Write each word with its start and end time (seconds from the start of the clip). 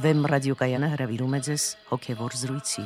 Վեմ 0.00 0.20
ռադիոկայանը 0.30 0.88
հրավիրում 0.94 1.32
է 1.36 1.38
ձեզ 1.44 1.64
հոգևոր 1.90 2.34
զրույցի։ 2.40 2.84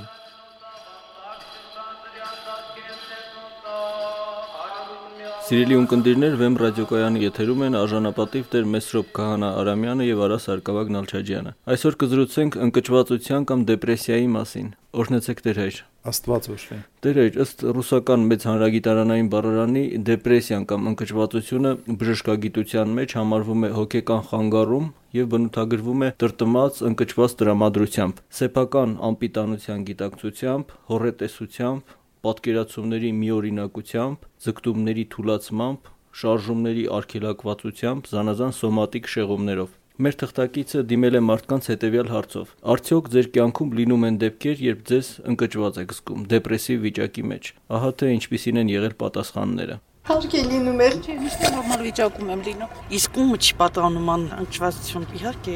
Սիրելի 5.44 5.78
ունկնդիրներ, 5.78 6.36
Վեմ 6.40 6.56
ռադիոկայանի 6.64 7.22
եթերում 7.28 7.64
են 7.68 7.78
արժանապատիվ 7.84 8.48
Տեր 8.54 8.70
Մեսրոպ 8.74 9.12
Քահանա 9.18 9.50
Արամյանը 9.62 10.08
եւ 10.08 10.22
Արա 10.26 10.38
Սարգսակ 10.48 10.94
Նալչաջյանը։ 10.96 11.52
Այսօր 11.74 11.98
կզրուցենք 12.02 12.58
ընկճվածության 12.66 13.46
կամ 13.52 13.68
դեպրեսիայի 13.70 14.32
մասին։ 14.38 14.72
Օրհնեցեք 14.94 15.40
Տեր 15.44 15.58
հայր։ 15.58 15.78
Աստված 16.06 16.46
օրհնի։ 16.54 16.76
Տեր 17.02 17.18
հայր, 17.18 17.36
ըստ 17.44 17.62
ռուսական 17.74 18.26
մեծ 18.30 18.44
հանրագիտարանային 18.46 19.30
բառարանի 19.32 19.82
դեպրեսիան 20.08 20.66
կամ 20.70 20.86
ընկճվածությունը 20.90 21.72
բժշկագիտության 22.02 22.94
մեջ 22.98 23.14
համարվում 23.18 23.66
է 23.68 23.70
հոգեկան 23.78 24.22
խանգարում 24.30 24.86
եւ 25.18 25.28
բնութագրվում 25.34 26.04
է 26.04 26.10
տրտմած 26.22 26.80
ընկճված 26.90 27.36
տրամադրությամբ, 27.42 28.22
սեփական 28.38 28.96
անպիտանության 29.10 29.84
գիտակցությամբ, 29.90 30.74
հորետեսությամբ, 30.94 31.94
պատկերացումների 32.24 33.10
միօրինակությամբ, 33.24 34.28
ձգտումների 34.46 35.04
թուլացմամբ, 35.14 35.94
շարժումների 36.22 36.84
արգելակվածությամբ, 36.98 38.12
զանազան 38.14 38.54
սոմատիկ 38.62 39.10
շեղումներով։ 39.14 39.72
Մեր 39.94 40.16
թղթակիցը 40.18 40.80
դիմել 40.90 41.14
է 41.14 41.18
մարդկանց 41.22 41.66
հետևյալ 41.70 42.08
հարցով. 42.10 42.48
Արդյոք 42.72 43.08
ձեր 43.14 43.26
կյանքում 43.34 43.74
լինում 43.78 44.06
են 44.08 44.16
դեպքեր, 44.24 44.62
երբ 44.66 44.80
ձեզ 44.90 45.10
ընկճված 45.30 45.76
եք 45.84 45.92
զգում, 45.94 46.24
դեպրեսիվ 46.32 46.80
վիճակի 46.86 47.22
մեջ։ 47.30 47.50
Ահա 47.78 47.90
թե 48.00 48.08
ինչպիսին 48.14 48.58
են 48.64 48.72
եղել 48.74 48.96
պատասխանները։ 49.04 49.76
Իհարկե 50.04 50.40
լինում 50.50 50.82
է։ 50.82 50.88
միշտ 51.22 51.44
նորմալ 51.54 51.84
վիճակում 51.86 52.32
եմ 52.34 52.42
լինում։ 52.48 52.72
Իսկ 52.98 53.20
ում 53.22 53.30
չի 53.38 53.54
պատանում 53.62 54.10
անճվածություն, 54.14 55.06
իհարկե։ 55.14 55.54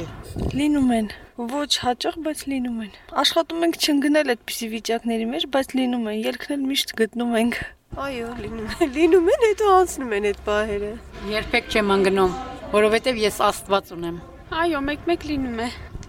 Լինում 0.55 0.93
են։ 0.99 1.11
Ոչ 1.59 1.73
հաճախ, 1.83 2.21
բայց 2.29 2.45
լինում 2.55 2.79
են։ 2.87 2.95
Աշխատում 3.27 3.67
ենք 3.67 3.81
չընկնել 3.83 4.33
այդպիսի 4.39 4.71
վիճակների 4.79 5.27
մեջ, 5.35 5.49
բայց 5.59 5.75
լինում 5.83 6.07
են, 6.15 6.23
ելքն 6.29 6.55
էլ 6.59 6.63
միշտ 6.71 6.95
գտնում 7.03 7.35
ենք։ 7.43 7.59
Այո, 7.99 8.31
լինում 8.45 8.71
են։ 8.71 8.95
Լինում 8.99 9.29
են, 9.35 9.45
հետո 9.49 9.75
անցնում 9.83 10.15
են 10.19 10.31
այդ 10.31 10.41
պահերը։ 10.49 10.93
Երբեք 11.35 11.75
չեմ 11.75 11.93
անգնում, 11.99 12.35
որովհետև 12.73 13.19
ես 13.23 13.39
Աստված 13.49 13.93
ունեմ։ 13.97 14.17
Այո, 14.59 14.81
մեկ-մեկ 14.85 15.25
լինում 15.29 15.61
է։ 15.65 15.69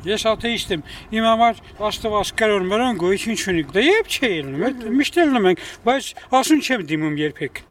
Ես 0.09 0.25
աթեիստ 0.31 0.73
եմ։ 0.75 0.83
Իմ 1.15 1.27
համար 1.29 1.61
Աստված 1.89 2.31
կրոն 2.39 2.67
մրան 2.67 2.99
գոյություն 2.99 3.39
չունի։ 3.39 3.63
Դա 3.75 3.83
երբ 3.85 4.11
չէ 4.11 4.31
ելնում, 4.33 4.83
միշտ 4.99 5.19
ելնում 5.19 5.49
ենք, 5.51 5.63
բայց 5.87 6.09
ասուն 6.39 6.63
չեմ 6.67 6.85
դիմում 6.91 7.19
երբեք։ 7.23 7.61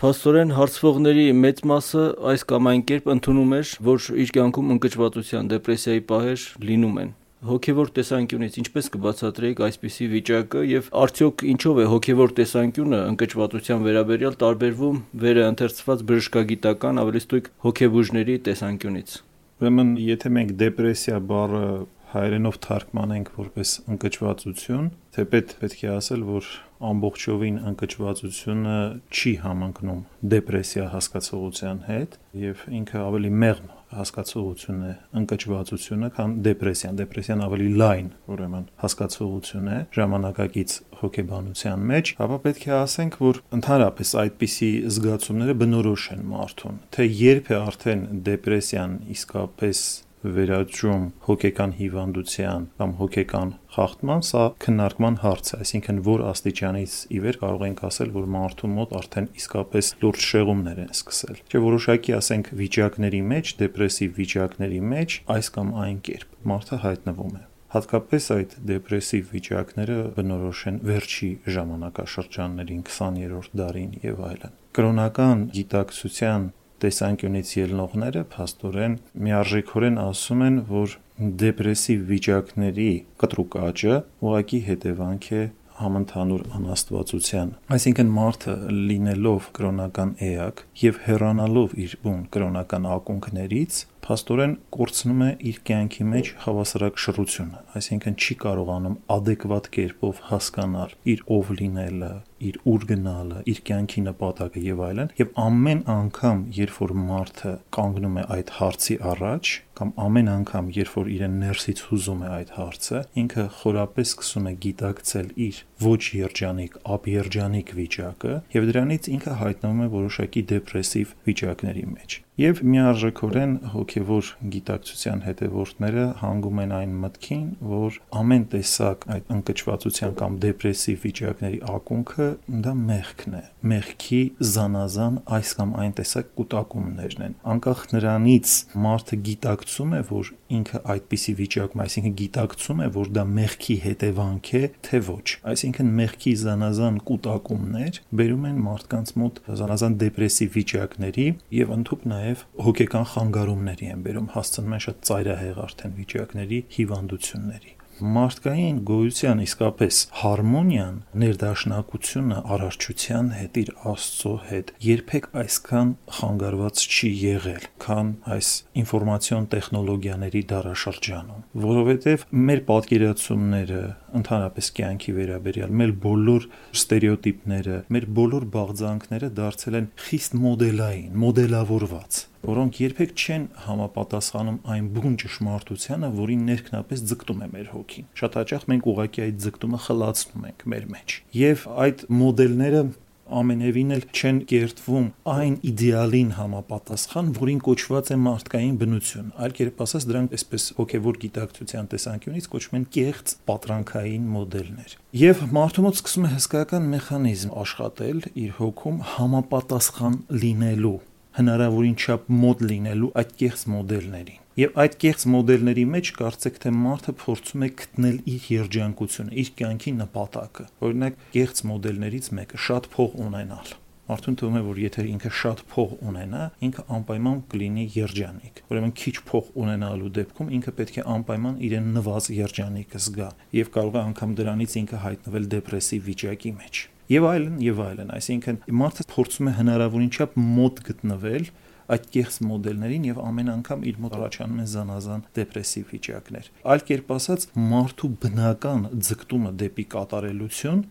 Փաստորեն 0.00 0.54
հարցվողների 0.56 1.26
մեծ 1.36 1.58
մասը 1.70 2.04
այս 2.30 2.44
կամ 2.50 2.68
այն 2.70 2.84
կերպ 2.88 3.10
ընդունում 3.14 3.56
էր, 3.58 3.72
որ 3.90 4.06
իր 4.24 4.30
կյանքում 4.38 4.70
ընկճվածության, 4.78 5.50
դեպրեսիայի 5.50 6.04
պահեր 6.10 6.46
լինում 6.70 7.00
են։ 7.04 7.10
Հոգևոր 7.40 7.88
տեսանկյունից 7.96 8.56
ինչպես 8.60 8.88
կբացատրեիք 8.92 9.60
այսպիսի 9.64 10.06
վիճակը 10.12 10.64
եւ 10.68 10.88
արդյոք 11.00 11.44
ինչով 11.52 11.78
է 11.80 11.86
հոգևոր 11.88 12.34
տեսանկյունը 12.36 12.98
ընկճվածության 13.12 13.86
վերաբերյալ 13.86 14.36
տարբերվում 14.42 14.98
վերը 15.22 15.46
ընթերցված 15.52 16.04
բժշկագիտական 16.10 17.00
ավելի 17.00 17.22
ստույգ 17.24 17.48
հոգեբուժների 17.64 18.36
տեսանկյունից։ 18.50 19.16
Ուրեմն, 19.60 19.94
եթե 20.04 20.34
մենք 20.36 20.54
դեպրեսիա 20.60 21.22
բառը 21.32 21.64
հայերենով 22.10 22.60
թարգմանենք 22.66 23.34
որպես 23.40 23.74
ընկճվածություն, 23.96 24.86
թեպետ 25.16 25.52
պետք 25.64 25.84
է 25.88 25.90
ասել, 25.96 26.24
որ 26.28 26.54
ամբողջովին 26.90 27.60
ընկճվածությունը 27.72 28.78
չի 29.16 29.34
համընկնում 29.48 30.06
դեպրեսիա 30.36 30.88
հասկացողության 30.96 31.84
հետ 31.88 32.16
եւ 32.50 32.64
ինքը 32.80 33.04
ավելի 33.08 33.36
մեղմ 33.44 33.76
հասկացողություն 33.94 34.82
է 34.86 34.92
ընկճվածությունը, 35.20 36.10
քան 36.16 36.34
դեպրեսիան։ 36.46 36.98
Դեպրեսիան 37.00 37.44
ավելի 37.46 37.70
լայն, 37.80 38.10
ուրեմն, 38.34 38.66
հասկացողություն 38.84 39.70
է 39.70 39.78
ժամանակակից 39.96 40.76
հոգեբանության 41.00 41.88
մեջ, 41.90 42.12
ապա 42.26 42.38
պետք 42.44 42.68
է 42.70 42.74
ասենք, 42.80 43.18
որ 43.24 43.40
ընդհանրապես 43.60 44.14
այդպիսի 44.24 44.70
զգացումները 44.96 45.56
բնորոշ 45.64 46.06
են 46.14 46.22
մարդուն, 46.30 46.78
թե 46.94 47.08
երբ 47.20 47.50
է 47.50 47.58
արդեն 47.60 48.06
դեպրեսիան 48.30 48.96
իսկապես 49.16 49.82
վերաճում 50.20 51.04
հոգեկան 51.26 51.74
հիվանդության 51.80 52.64
կամ 52.80 52.94
հոգեկան 53.00 53.52
խախտման, 53.74 54.24
սա 54.30 54.44
քննարկման 54.64 55.18
հարց 55.24 55.50
է, 55.50 55.60
այսինքն 55.64 56.00
որ 56.10 56.24
աստիճանից 56.30 56.96
ի 57.10 57.20
վեր 57.24 57.38
կարող 57.40 57.66
ենք 57.70 57.84
ասել, 57.90 58.10
որ 58.20 58.26
մարդու 58.36 58.72
մոտ 58.76 58.96
արդեն 59.00 59.28
իսկապես 59.40 59.92
լուրջ 60.04 60.26
շեղումներ 60.30 60.82
են 60.84 60.90
սկսել։ 60.96 61.44
Չէ 61.50 61.62
որոշակի 61.66 62.16
ասենք 62.20 62.50
վիճակների 62.60 63.22
մեջ, 63.34 63.54
դեպրեսիվ 63.64 64.18
վիճակների 64.20 64.82
մեջ 64.94 65.20
այս 65.40 65.54
կամ 65.56 65.72
այն 65.86 66.02
կերպ 66.10 66.36
մարդը 66.50 66.82
հայտնվում 66.84 67.38
է 67.40 67.46
հատկապես 67.70 68.24
այդ 68.34 68.54
դեպրեսիվ 68.66 69.26
վիճակները 69.30 69.96
բնորոշ 70.16 70.62
են 70.70 70.78
վերջի 70.88 71.28
ժամանակաշրջաններին 71.54 72.80
20-րդ 72.88 73.52
դարին 73.60 73.92
եւ 74.02 74.24
այլն։ 74.26 74.56
Կրոնական 74.74 75.44
գիտակցության 75.54 76.48
տեսանկյունից 76.84 77.52
ելնողները 77.60 78.24
փաստորեն 78.34 78.98
միարժեքորեն 79.26 80.02
ասում 80.04 80.44
են, 80.48 80.58
որ 80.70 80.98
դեպրեսիվ 81.44 82.04
վիճակների 82.10 82.90
կտրուկ 83.20 83.56
աճը 83.70 83.96
ուղակի 84.24 84.60
հետևանք 84.70 85.30
է 85.40 85.42
համընդհանուր 85.80 86.42
անաստվածության։ 86.56 87.52
Այսինքն 87.76 88.10
մարդը 88.16 88.54
լինելով 88.90 89.46
կրոնական 89.56 90.10
էակ 90.26 90.62
եւ 90.80 90.98
հեռանալով 91.06 91.76
իր 91.84 91.94
բուն 92.04 92.20
կրոնական 92.36 92.88
ակունքներից, 92.96 93.78
փաստորեն 94.04 94.54
կորցնում 94.74 95.22
է 95.26 95.30
իր 95.50 95.60
կյանքի 95.70 96.04
մեջ 96.10 96.30
հավասարակշռությունը, 96.44 97.60
այսինքն 97.80 98.16
չի 98.20 98.36
կարողանում 98.44 98.96
adekvat 99.16 99.68
կերպով 99.76 100.20
հասկանալ 100.30 100.94
իր 101.14 101.24
ով 101.36 101.52
լինելը, 101.60 102.10
իր 102.50 102.58
ուր 102.72 102.86
գնալը, 102.90 103.40
իր 103.52 103.60
կյանքի 103.68 104.04
նպատակը 104.06 104.62
եւ 104.64 104.82
այլն, 104.86 105.10
եւ 105.20 105.32
ամեն 105.44 105.82
անգամ, 105.94 106.44
երբ 106.60 106.78
որ 106.80 106.94
մարդը 107.00 107.52
կանգնում 107.76 108.20
է 108.20 108.24
այդ 108.36 108.52
հարցի 108.60 108.96
առաջ, 109.10 109.52
կամ 109.80 109.92
ամեն 110.06 110.30
անգամ, 110.36 110.70
երբ 110.80 110.94
որ 111.00 111.10
իրեն 111.16 111.36
ներսից 111.40 111.82
հուզում 111.90 112.24
է 112.24 112.30
այդ 112.40 112.54
հարցը, 112.56 113.02
ինքը 113.20 113.44
խորապես 113.60 114.14
սկսում 114.14 114.48
է 114.50 114.54
գիտակցել 114.64 115.30
իր 115.50 115.60
ոչ 115.80 116.00
երջանիկ, 116.20 116.80
ապերջանիկ 116.96 117.74
վիճակը 117.80 118.34
եւ 118.56 118.66
դրանից 118.70 119.12
ինքը 119.16 119.36
հայտնվում 119.44 119.84
է 119.84 119.92
որոշակի 119.94 120.42
դեպրեսիվ 120.54 121.14
վիճակների 121.30 121.86
մեջ։ 121.94 122.18
Եվ 122.40 122.60
միարժեքորեն 122.64 123.50
հոգևոր 123.74 124.28
գիտակցության 124.52 125.18
հետևորդները 125.26 126.04
հանգում 126.20 126.60
են 126.62 126.70
այն 126.72 126.92
մտքին, 127.02 127.42
որ 127.72 127.98
ամեն 128.20 128.46
տեսակ 128.54 129.04
այդ 129.14 129.32
ընկճվածության 129.34 130.14
կամ 130.20 130.38
դեպրեսիվ 130.44 131.04
վիճակների 131.04 131.60
ակունքը 131.74 132.28
դա 132.64 132.72
մեղքն 132.80 133.36
է։ 133.36 133.42
Մեղքի 133.72 134.22
զանազան 134.54 135.18
այս 135.36 135.52
կամ 135.60 135.74
այն 135.84 135.94
տեսակ 136.00 136.30
կուտակումներն 136.40 137.26
են։ 137.28 137.36
Անկախ 137.52 137.84
նրանից 137.92 138.54
մարդը 138.88 139.20
գիտակցում 139.28 139.92
է, 140.00 140.02
որ 140.10 140.32
ինքը 140.60 140.80
այդպիսի 140.96 141.34
վիճակում, 141.40 141.84
այսինքն 141.84 142.16
գիտակցում 142.20 142.80
է, 142.80 142.88
որ 142.96 143.12
դա 143.20 143.26
մեղքի 143.36 143.76
հետևանք 143.84 144.50
է, 144.60 144.64
թե 144.88 145.02
ոչ։ 145.10 145.26
Այսինքն 145.50 145.69
մեղքի 146.00 146.32
զանազան 146.40 147.00
կուտակումներ 147.10 148.00
բերում 148.20 148.46
են 148.50 148.60
մարդկանց 148.66 149.12
մոտ 149.22 149.40
զանազան 149.60 149.98
դեպրեսիվ 150.04 150.54
վիճակների 150.56 151.26
եւ 151.60 151.74
ընդհանուր 151.76 152.08
նաեւ 152.14 152.46
հոգեկան 152.68 153.10
խանգարումների 153.14 153.92
են 153.94 154.06
բերում, 154.06 154.32
հասցնում 154.36 154.74
են 154.78 154.84
շատ 154.86 155.04
ծայրահեղ 155.10 155.60
արդեն 155.66 155.94
վիճակների 156.00 156.64
հիվանդությունների 156.78 157.79
մարդկային 158.00 158.78
գոյության 158.88 159.42
իսկապես 159.44 159.98
հարմոնիան, 160.20 160.96
ներդաշնակությունը 161.22 162.38
առարչության 162.56 163.28
հետ, 163.36 163.58
իր 163.60 163.70
Աստծո 163.90 164.32
հետ 164.50 164.72
երբեք 164.86 165.28
այսքան 165.40 165.92
խանգարված 166.20 166.84
չի 166.90 167.10
եղել, 167.20 167.66
քան 167.84 168.12
այս 168.36 168.50
ինֆորմացիոն 168.80 169.48
տեխնոլոգիաների 169.54 170.42
դարաշրջանում, 170.54 171.44
որովհետև 171.66 172.26
մեր 172.50 172.64
պատկերացումները 172.70 173.82
ընդհանրապես 174.20 174.72
կյանքի 174.80 175.14
վերաբերյալ 175.20 175.76
մեր 175.80 175.94
բոլոր 176.06 176.48
ստերեոտիպները, 176.80 177.78
մեր 177.94 178.08
բոլոր 178.20 178.48
բաղձանքները 178.56 179.30
դարձել 179.40 179.80
են 179.80 179.88
խիստ 180.08 180.36
մոդելային, 180.46 181.16
մոդելավորված 181.24 182.24
որոնք 182.46 182.80
երբեք 182.80 183.12
չեն 183.20 183.44
համապատասխանում 183.66 184.58
այն 184.74 184.88
բուն 184.96 185.18
ճշմարտությանը, 185.24 186.10
որին 186.20 186.46
ներքնապես 186.50 187.04
ձգտում 187.10 187.44
է 187.44 187.48
մեր 187.56 187.68
հոգին։ 187.74 188.08
Շատ 188.20 188.40
հաճախ 188.40 188.66
մենք 188.72 188.90
ուղղակի 188.94 189.24
այդ 189.26 189.44
ձգտումը 189.44 189.80
խլացնում 189.90 190.48
ենք 190.50 190.66
մեր 190.72 190.90
մեջ։ 190.96 191.16
Եվ 191.40 191.68
այդ 191.84 192.04
մոդելները 192.20 192.82
ամենևին 193.30 193.94
էլ 193.94 194.04
չեն 194.10 194.38
կերտվում 194.50 195.04
այն 195.30 195.56
իդեալին 195.70 196.30
համապատասխան, 196.34 197.28
որին 197.36 197.60
կոչված 197.66 198.10
է 198.10 198.16
մարդկային 198.24 198.78
բնություն։ 198.80 199.28
Այլ 199.44 199.54
կերպ 199.60 199.82
ասած, 199.84 200.06
դրանք 200.10 200.34
այսպես 200.38 200.66
հոգևոր 200.80 201.20
գիտակցության 201.24 201.90
տեսանկյունից 201.94 202.48
կոչվում 202.54 202.80
են 202.80 202.88
կեղծ 202.96 203.34
պատրանքային 203.50 204.26
մոդելներ։ 204.34 204.96
Եվ 205.20 205.44
մարդու 205.60 205.86
մոտ 205.86 206.00
սկսում 206.00 206.26
է 206.26 206.32
հսկայական 206.34 206.90
մեխանիզմ 206.96 207.54
աշխատել 207.60 208.26
իր 208.40 208.58
հոգում 208.58 208.98
համապատասխան 209.14 210.18
լինելու 210.40 210.98
հնարավորին 211.38 211.98
չափ 212.00 212.30
մոդ 212.44 212.64
լինելու 212.70 213.10
այդ 213.22 213.34
կեղծ 213.42 213.66
մոդելներին։ 213.74 214.40
Եվ 214.60 214.80
այդ 214.84 214.96
կեղծ 215.04 215.26
մոդելների 215.34 215.84
մեջ 215.94 216.14
կարծեք 216.20 216.58
թե 216.64 216.72
մարդը 216.80 217.14
փորձում 217.20 217.66
է 217.66 217.68
գտնել 217.80 218.16
իր 218.34 218.48
երջանկությունը, 218.56 219.36
իր 219.44 219.52
կյանքի 219.60 219.92
նպատակը։ 220.00 220.66
Օրինակ, 220.90 221.22
կեղծ 221.36 221.62
մոդելներից 221.70 222.34
մեկը 222.40 222.64
շատ 222.66 222.90
փող 222.96 223.16
ունենալ 223.28 223.78
Մարդուն 224.10 224.36
թվում 224.40 224.56
է, 224.58 224.60
որ 224.66 224.78
եթե 224.82 225.02
ինքը 225.06 225.30
շատ 225.38 225.60
փող 225.70 225.90
ունենա, 226.10 226.46
ինքը 226.66 226.82
անպայման 226.96 227.36
կլինի 227.52 227.84
երջանիկ։ 227.94 228.56
Ուրեմն 228.66 228.94
քիչ 228.98 229.12
փող 229.28 229.50
ունենալու 229.62 230.10
դեպքում 230.16 230.50
ինքը 230.56 230.74
պետք 230.80 230.98
է 230.98 231.04
անպայման 231.14 231.60
իրեն 231.68 231.92
նվազ 231.94 232.26
երջանիկը 232.40 233.02
զգա 233.06 233.28
եւ 233.60 233.70
կարող 233.76 234.00
է 234.00 234.02
անգամ 234.10 234.32
դրանից 234.40 234.74
ինքը 234.82 235.04
հայտնվել 235.04 235.46
դեպրեսիվ 235.54 236.08
վիճակի 236.10 236.52
մեջ։ 236.58 236.82
Եվ 237.10 237.24
այլն, 237.26 237.54
եւ 237.64 237.80
այլն, 237.82 238.10
այսինքն 238.14 238.58
մարդը 238.80 239.04
փորձում 239.10 239.48
է 239.50 239.52
հնարավորին 239.56 240.10
չափ 240.14 240.36
մոտ 240.38 240.76
գտնվել 240.86 241.48
այդ 241.90 242.04
կեղծ 242.14 242.36
մոդելներին 242.46 243.06
եւ 243.08 243.18
ամեն 243.24 243.50
անգամ 243.50 243.82
իր 243.90 243.96
մոտ 244.04 244.14
առաջանում 244.20 244.60
են 244.62 244.68
զանազան 244.70 245.24
դեպրեսիվ 245.40 245.90
վիճակներ։ 245.90 246.50
Այլ 246.70 246.84
կերպ 246.90 247.10
ասած, 247.16 247.46
մարդու 247.70 248.10
բնական 248.22 248.86
ձգտումը 249.10 249.52
դեպի 249.64 249.86
կատարելություն 249.96 250.84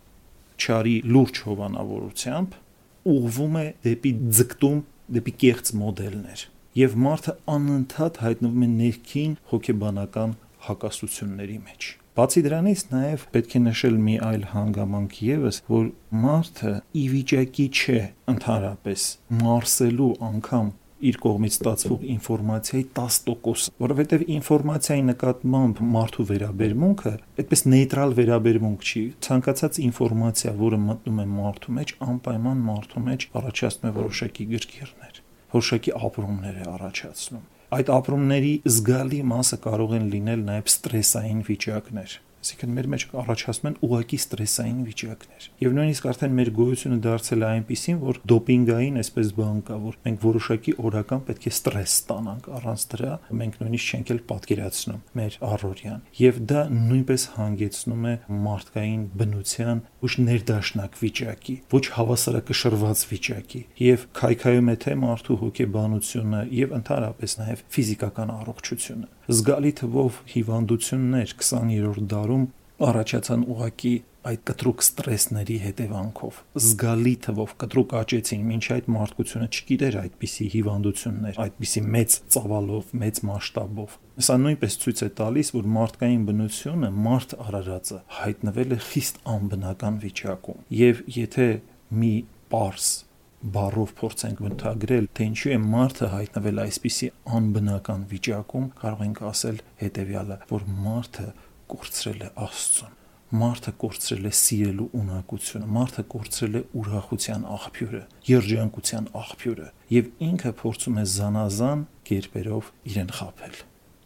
չարի 0.59 0.95
լուրջ 1.07 1.41
հովանավորությամբ 1.47 2.57
ուղվում 3.15 3.59
է 3.59 3.65
դեպի 3.87 4.11
ձգտում, 4.39 4.79
դեպի 5.19 5.33
կեղծ 5.39 5.71
մոդելներ 5.79 6.45
եւ 6.79 6.99
մարդը 7.01 7.33
անընդհատ 7.55 8.19
հայտնվում 8.23 8.65
է 8.65 8.67
ներքին 8.75 9.31
հոգեբանական 9.53 10.35
հակասությունների 10.67 11.57
մեջ։ 11.65 11.87
Բացի 12.19 12.41
դրանից 12.43 12.81
նաև 12.91 13.21
պետք 13.31 13.53
է 13.55 13.59
նշել 13.63 13.93
մի 14.03 14.13
այլ 14.27 14.41
հանգամանք 14.51 15.13
եւս, 15.23 15.57
որ 15.71 15.85
մարդը 16.23 16.71
ի 16.99 17.03
վիճակի 17.11 17.67
չէ 17.79 17.99
ընդհանրապես 18.33 19.03
մարսելու 19.39 20.07
անգամ 20.27 20.71
իր 21.11 21.19
կողմից 21.23 21.55
ստացվող 21.55 22.01
ինֆորմացիայի 22.15 22.83
10%, 22.97 23.69
որովհետև 23.83 24.25
ինֆորմացիայի 24.35 25.05
նկատմամբ 25.09 25.79
մարդու 25.93 26.25
վերաբերմունքը 26.33 27.13
այդպես 27.43 27.63
նեյտրալ 27.75 28.15
վերաբերմունք 28.17 28.89
չի։ 28.89 29.03
Ցանկացած 29.29 29.79
ինֆորմացիա, 29.85 30.53
որը 30.59 30.81
մտնում 30.89 31.21
է 31.23 31.27
մարդու 31.37 31.77
մեջ, 31.77 31.93
անպայման 32.09 32.65
մարդու 32.67 33.05
մեջ 33.07 33.29
առաջացնում 33.43 33.87
է 33.87 33.93
որոշակի 33.99 34.49
գրգիռներ, 34.51 35.23
որոշակի 35.55 35.95
ապրումներ 36.09 36.59
է 36.59 36.67
առաջացնում։ 36.73 37.47
Այդ 37.69 37.89
ապրումների 37.93 38.53
զգալի 38.65 39.19
մասը 39.29 39.57
կարող 39.65 39.91
են 39.99 40.05
լինել 40.13 40.45
նաև 40.47 40.69
ստրեսային 40.73 41.41
վիճակներ 41.49 42.15
Այսինքն 42.39 42.75
մեր 42.75 42.87
մեջ 42.93 43.03
առաջացնում 43.19 43.69
են 43.69 43.77
ուղակի 43.83 44.17
ստրեսային 44.19 44.77
վիճակներ։ 44.87 45.47
Եվ 45.59 45.73
նույնիսկ 45.75 46.05
արդեն 46.09 46.35
մեր 46.39 46.51
գոյությունը 46.59 46.99
դարձել 47.03 47.43
է 47.43 47.47
այնպեսին, 47.49 47.97
որ 47.99 48.19
դոպինգային 48.31 48.99
այսպես 48.99 49.31
բան 49.39 49.59
կա, 49.69 49.79
որ 49.83 49.97
մենք 50.05 50.23
որոշակի 50.23 50.75
օրական 50.79 51.23
պետք 51.29 51.47
է 51.49 51.53
ստրես 51.59 51.95
ստանանք, 51.99 52.49
առանց 52.59 52.85
դրա 52.93 53.11
մենք 53.39 53.59
նույնիսկ 53.59 53.89
չենք 53.99 54.13
էլ 54.15 54.21
պատկերացնում 54.29 55.03
մեր 55.19 55.37
առօրյան։ 55.49 56.01
Եվ 56.19 56.39
դա 56.49 56.63
նույնպես 56.79 57.27
հանգեցնում 57.35 58.07
է 58.09 58.15
մարդկային 58.49 59.03
բնության 59.19 59.83
ոչ 59.99 60.13
ներդաշնակ 60.29 60.99
վիճակի, 61.03 61.55
ոչ 61.75 61.85
հավասարակշռված 61.99 63.05
վիճակի 63.09 63.63
եւ 63.83 64.07
քայքայում 64.19 64.73
է 64.73 64.75
թե 64.85 64.97
մարդու 65.03 65.39
հոգեբանությունը 65.43 66.41
եւ 66.59 66.75
ընդհանրապես 66.79 67.39
նաեւ 67.43 67.63
ֆիզիկական 67.75 68.35
առողջությունը 68.39 69.15
զգալի 69.29 69.71
թվով 69.77 70.15
հիվանդություններ 70.33 71.33
20-րդ 71.37 72.05
դարում 72.09 72.45
առաջացան 72.89 73.41
ուղակի 73.53 73.91
այդ 74.29 74.41
կտրուկ 74.49 74.81
ստրեսների 74.83 75.57
հետևանքով 75.63 76.39
զգալի 76.63 77.13
թվով 77.25 77.53
կտրուկ 77.63 77.93
աճեցին 77.99 78.47
ոչ 78.49 78.63
այդ 78.75 78.87
մարդկությունը 78.95 79.47
չգիտեր 79.49 79.97
այդպիսի 79.99 80.47
հիվանդություններ 80.55 81.39
այդպիսի 81.45 81.83
մեծ 81.95 82.17
ծավալով 82.35 82.93
մեծ 83.03 83.21
մասշտաբով 83.29 83.95
սա 84.29 84.37
նույնպես 84.43 84.79
ցույց 84.83 85.03
է 85.05 85.09
տալիս 85.21 85.53
որ 85.59 85.69
մարդկային 85.77 86.25
բնությունը 86.29 86.89
մարդ 87.09 87.37
արարածը 87.45 87.99
հայտնվել 88.19 88.75
է 88.75 88.79
խիստ 88.89 89.21
անբնական 89.35 90.01
վիճակում 90.09 90.65
եւ 90.79 91.03
եթե 91.19 91.47
մի 92.01 92.13
པարս 92.49 92.89
բառով 93.39 93.91
փորձենք 93.99 94.43
մտագրել, 94.45 95.09
թե 95.15 95.27
ինչու 95.29 95.51
է 95.55 95.59
մարդը 95.65 96.11
հայտնվել 96.13 96.63
այսպիսի 96.65 97.11
անբնական 97.39 98.05
վիճակում, 98.13 98.69
կարող 98.83 99.03
ենք 99.07 99.25
ասել 99.31 99.61
հետեւյալը, 99.83 100.39
որ 100.53 100.65
մարդը 100.85 101.27
կորցրել 101.73 102.25
է 102.27 102.31
Աստծուն 102.49 102.95
մարդը 103.29 103.71
կորցրել 103.77 104.25
է 104.25 104.29
սիրելու 104.33 104.85
ունակությունը, 104.99 105.67
մարդը 105.75 106.03
կորցրել 106.13 106.55
է 106.57 106.61
ուրախության 106.81 107.43
աղբյուրը, 107.55 107.99
երջանկության 108.29 109.09
աղբյուրը, 109.19 109.67
եւ 109.93 110.09
ինքը 110.29 110.53
փորձում 110.63 110.97
է 110.97 111.03
զանազան 111.13 111.83
կերպերով 112.09 112.71
իրեն 112.89 113.13
խაფել։ 113.19 113.59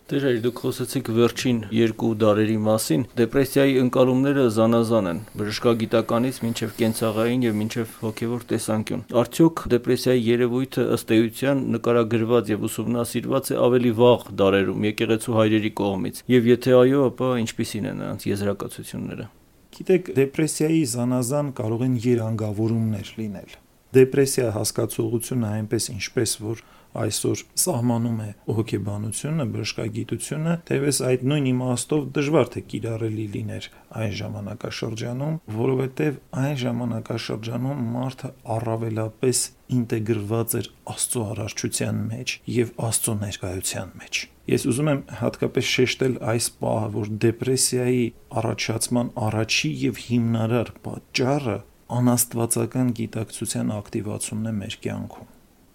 Այլ 0.03 0.39
դուք 0.43 0.57
խոսեցիք 0.59 1.09
վերջին 1.15 1.59
երկու 1.73 2.07
դարերի 2.21 2.55
մասին։ 2.63 3.03
Դեպրեսիայի 3.17 3.75
ընկալումները 3.83 4.43
զանազան 4.55 5.07
են՝ 5.11 5.21
բժշկագիտականից 5.39 6.39
մինչև 6.43 6.73
կենցաղային 6.79 7.45
եւ 7.47 7.55
մինչև 7.61 7.93
հոգեվոր 8.03 8.43
տեսանկյուն։ 8.51 9.05
Արդյոք 9.23 9.63
դեպրեսիայի 9.73 10.25
երևույթը 10.27 10.85
ըստ 10.97 11.15
էության 11.17 11.63
նկարագրված 11.77 12.51
եւ 12.53 12.67
ուսումնասիրված 12.67 13.47
է 13.47 13.57
ավելի 13.63 13.93
վաղ 14.03 14.27
դարերում 14.43 14.87
եկեղեցու 14.91 15.37
հայրերի 15.39 15.71
կողմից։ 15.79 16.21
Եվ 16.35 16.51
եթե 16.51 16.77
այո, 16.83 17.01
ապա 17.13 17.31
ինչպիսին 17.47 17.89
են 17.93 17.99
նրանց 18.03 18.27
եզրակացությունները։ 18.33 19.27
Գիտեք, 19.73 20.13
դեպրեսիայի 20.19 20.83
զանազան 20.93 21.47
կարող 21.57 21.87
են 21.87 21.95
երանգավորումներ 22.03 23.07
լինել։ 23.23 23.55
Դեպրեսիա 23.93 24.51
հասկացողությունը 24.53 25.49
այնպես 25.53 25.87
ինչպես 25.93 26.31
որ 26.43 26.61
այսօր 27.03 27.41
սահմանում 27.63 28.19
է 28.23 28.27
հոգեբանությունը, 28.57 29.45
բժշկագիտությունը, 29.53 30.53
թեւս 30.69 30.99
այդ 31.09 31.25
նույն 31.31 31.47
իմաստով 31.53 32.05
դժվար 32.17 32.51
թե 32.53 32.63
կիրառելի 32.73 33.25
լիներ 33.33 33.67
այն 34.03 34.13
ժամանակաշրջանում, 34.19 35.39
որովհետև 35.57 36.19
այն 36.43 36.55
ժամանակաշրջանում 36.63 37.83
մարդը 37.93 38.31
առավելապես 38.57 39.41
ինտեգրված 39.73 40.55
էր 40.59 40.69
Աստծո 40.93 41.25
արարչության 41.33 41.99
մեջ 42.13 42.33
եւ 42.53 42.71
Աստծո 42.87 43.13
ներկայության 43.23 43.93
մեջ։ 44.03 44.23
Ես 44.53 44.65
ուզում 44.69 44.89
եմ 44.93 45.03
հատկապես 45.23 45.69
շեշտել 45.73 46.17
այս 46.33 46.47
պահը, 46.63 46.89
որ 46.97 47.11
դեպրեսիայի 47.23 48.01
առաջացման 48.43 49.13
առաջի 49.27 49.71
եւ 49.83 50.01
հիմնարար 50.07 50.73
պատճառը 50.87 51.59
անաստվածական 51.99 52.91
գիտակցության 52.99 53.71
ակտիվացումն 53.77 54.51
է 54.51 54.53
մեր 54.59 54.77
կյանքում 54.83 55.32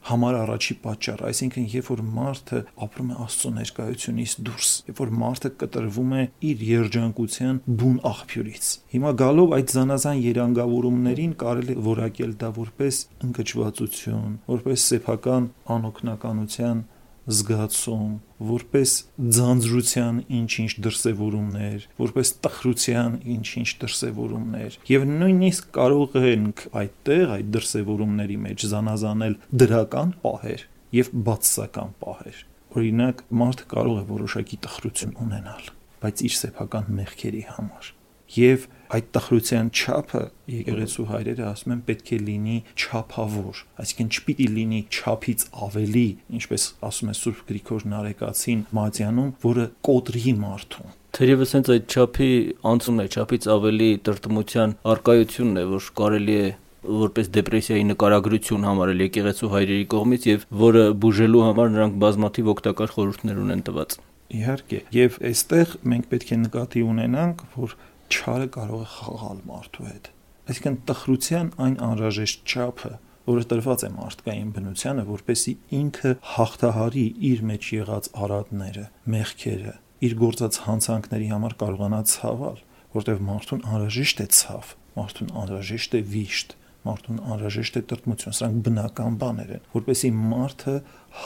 համար 0.08 0.36
առաջի 0.42 0.74
պատճառ, 0.84 1.22
այսինքն 1.28 1.68
երբ 1.74 1.88
որ 1.92 2.02
մարդը 2.18 2.60
ապրում 2.88 3.08
է 3.08 3.16
Աստծո 3.24 3.50
ներկայությունից 3.58 4.34
դուրս, 4.48 4.70
երբ 4.88 5.02
որ 5.02 5.12
մարդը 5.22 5.50
կտրվում 5.62 6.12
է 6.18 6.22
իր 6.48 6.64
երջանկության 6.68 7.60
բուն 7.82 7.98
աղբյուրից։ 8.12 8.70
Հիմա 8.94 9.14
գալով 9.22 9.56
այդ 9.58 9.74
զանազան 9.78 10.22
երանգավորումներին 10.28 11.34
կարելի 11.42 11.74
է 11.78 11.82
որակել 11.88 12.36
դա 12.42 12.52
որպես 12.58 13.00
ընկճվածություն, 13.28 14.38
որպես 14.48 14.86
սեփական 14.92 15.50
անօքնականության 15.78 16.86
զգացում, 17.28 18.12
որպես 18.48 18.92
ձանձրության 19.38 20.20
ինչ-ինչ 20.38 20.70
դրսևորումներ, 20.86 21.86
որպես 22.00 22.32
տխրության 22.46 23.18
ինչ-ինչ 23.34 23.68
դրսևորումներ։ 23.82 24.78
Եվ 24.92 25.04
նույնիսկ 25.12 25.68
կարող 25.78 26.16
ենք 26.32 26.64
այդտեղ 26.82 27.34
այդ 27.36 27.52
դրսևորումների 27.58 28.38
մեջ 28.48 28.66
զանազանել 28.72 29.36
դրական 29.64 30.16
պահեր 30.24 30.64
եւ 30.98 31.12
բացասական 31.28 31.94
պահեր։ 32.00 32.42
Օրինակ, 32.78 33.22
մարդը 33.42 33.68
կարող 33.74 34.00
է 34.00 34.08
որոշակի 34.08 34.58
տխրություն 34.64 35.14
ունենալ, 35.28 35.70
բայց 36.04 36.26
իր 36.28 36.36
սեփական 36.38 36.92
մեղքերի 36.98 37.46
համար 37.52 37.94
եւ 38.36 38.66
այդ 38.98 39.08
տխրության 39.14 39.70
չափը 39.78 40.22
եկեղեցու 40.52 41.06
հայրերը 41.08 41.44
ասում 41.48 41.74
են 41.74 41.82
պետք 41.88 42.12
է 42.16 42.18
լինի 42.28 42.58
չափավոր 42.78 43.58
այսինքն 43.84 44.12
չպիտի 44.18 44.46
լինի 44.58 44.80
չափից 44.88 45.44
ավելի 45.68 46.06
ինչպես 46.38 46.68
ասում 46.88 47.12
է 47.12 47.16
Սուրբ 47.18 47.42
Գրիգոր 47.50 47.84
Նարեկացին 47.92 48.62
Մատյանում 48.78 49.34
որը 49.44 49.66
կոտրի 49.88 50.32
մարդուն 50.44 50.96
Թերևս 51.18 51.52
հենց 51.56 51.68
այդ 51.72 51.94
չափի 51.98 52.30
անցումն 52.68 53.02
է, 53.02 53.04
չափից 53.16 53.46
ավելի 53.54 53.86
տրտմության 54.06 54.74
արկայությունն 54.92 55.56
է, 55.58 55.62
որ 55.72 55.86
կարելի 55.98 56.34
է 56.38 56.48
որպես 56.88 57.30
դեպրեսիայի 57.34 57.86
նկարագրություն 57.88 58.66
համարել 58.68 59.02
եկեղեցու 59.04 59.50
հայրերի 59.54 59.86
կողմից 59.94 60.26
եւ 60.28 60.44
որը 60.62 60.84
բուժելու 61.02 61.42
համար 61.48 61.72
նրանք 61.74 61.98
բազմաթիվ 62.04 62.50
օգտակար 62.54 62.92
խորհուրդներ 62.94 63.40
ունեն 63.44 63.64
տված։ 63.68 63.96
Իհարկե, 64.38 64.78
եւ 64.94 65.18
այստեղ 65.32 65.74
մենք 65.88 66.08
պետք 66.12 66.32
է 66.36 66.38
նկատի 66.44 66.84
ունենանք, 66.92 67.44
որ 67.58 67.74
չարը 68.08 68.48
կարող 68.54 68.80
է 68.84 68.88
խաղալ 68.94 69.42
մարդու 69.48 69.86
հետ։ 69.88 70.08
Այսինքն 70.48 70.76
տխրության 70.88 71.50
այն 71.64 71.76
անհրաժեշտ 71.88 72.52
չափը, 72.52 72.92
որը 73.28 73.44
տրված 73.52 73.84
է 73.84 73.90
մարդկային 73.98 74.52
բնությանը, 74.56 75.04
որպեսի 75.08 75.52
ինքը 75.78 76.12
հաղթահարի 76.32 77.04
իր 77.28 77.42
մեջ 77.48 77.68
եղած 77.76 78.08
արատները, 78.24 78.84
մեղքերը, 79.14 79.74
իր 80.08 80.14
գործած 80.22 80.60
հանցանքների 80.64 81.28
համար 81.34 81.56
կարողանա 81.62 82.00
ցավել, 82.12 82.62
որտեղ 82.96 83.24
մարդուն 83.28 83.64
անհրաժեշտ 83.68 84.22
է 84.24 84.28
ցավ, 84.38 84.74
մարդուն 84.96 85.32
անհրաժեշտ 85.42 85.98
է 85.98 86.02
վիշտ, 86.14 86.54
մարդուն 86.88 87.18
անհրաժեշտ 87.28 87.78
է 87.78 87.82
տրտմություն, 87.92 88.36
սրանք 88.38 88.62
բնական 88.68 89.18
բաներ 89.20 89.50
են, 89.58 89.66
որպեսի 89.76 90.10
մարդը 90.18 90.76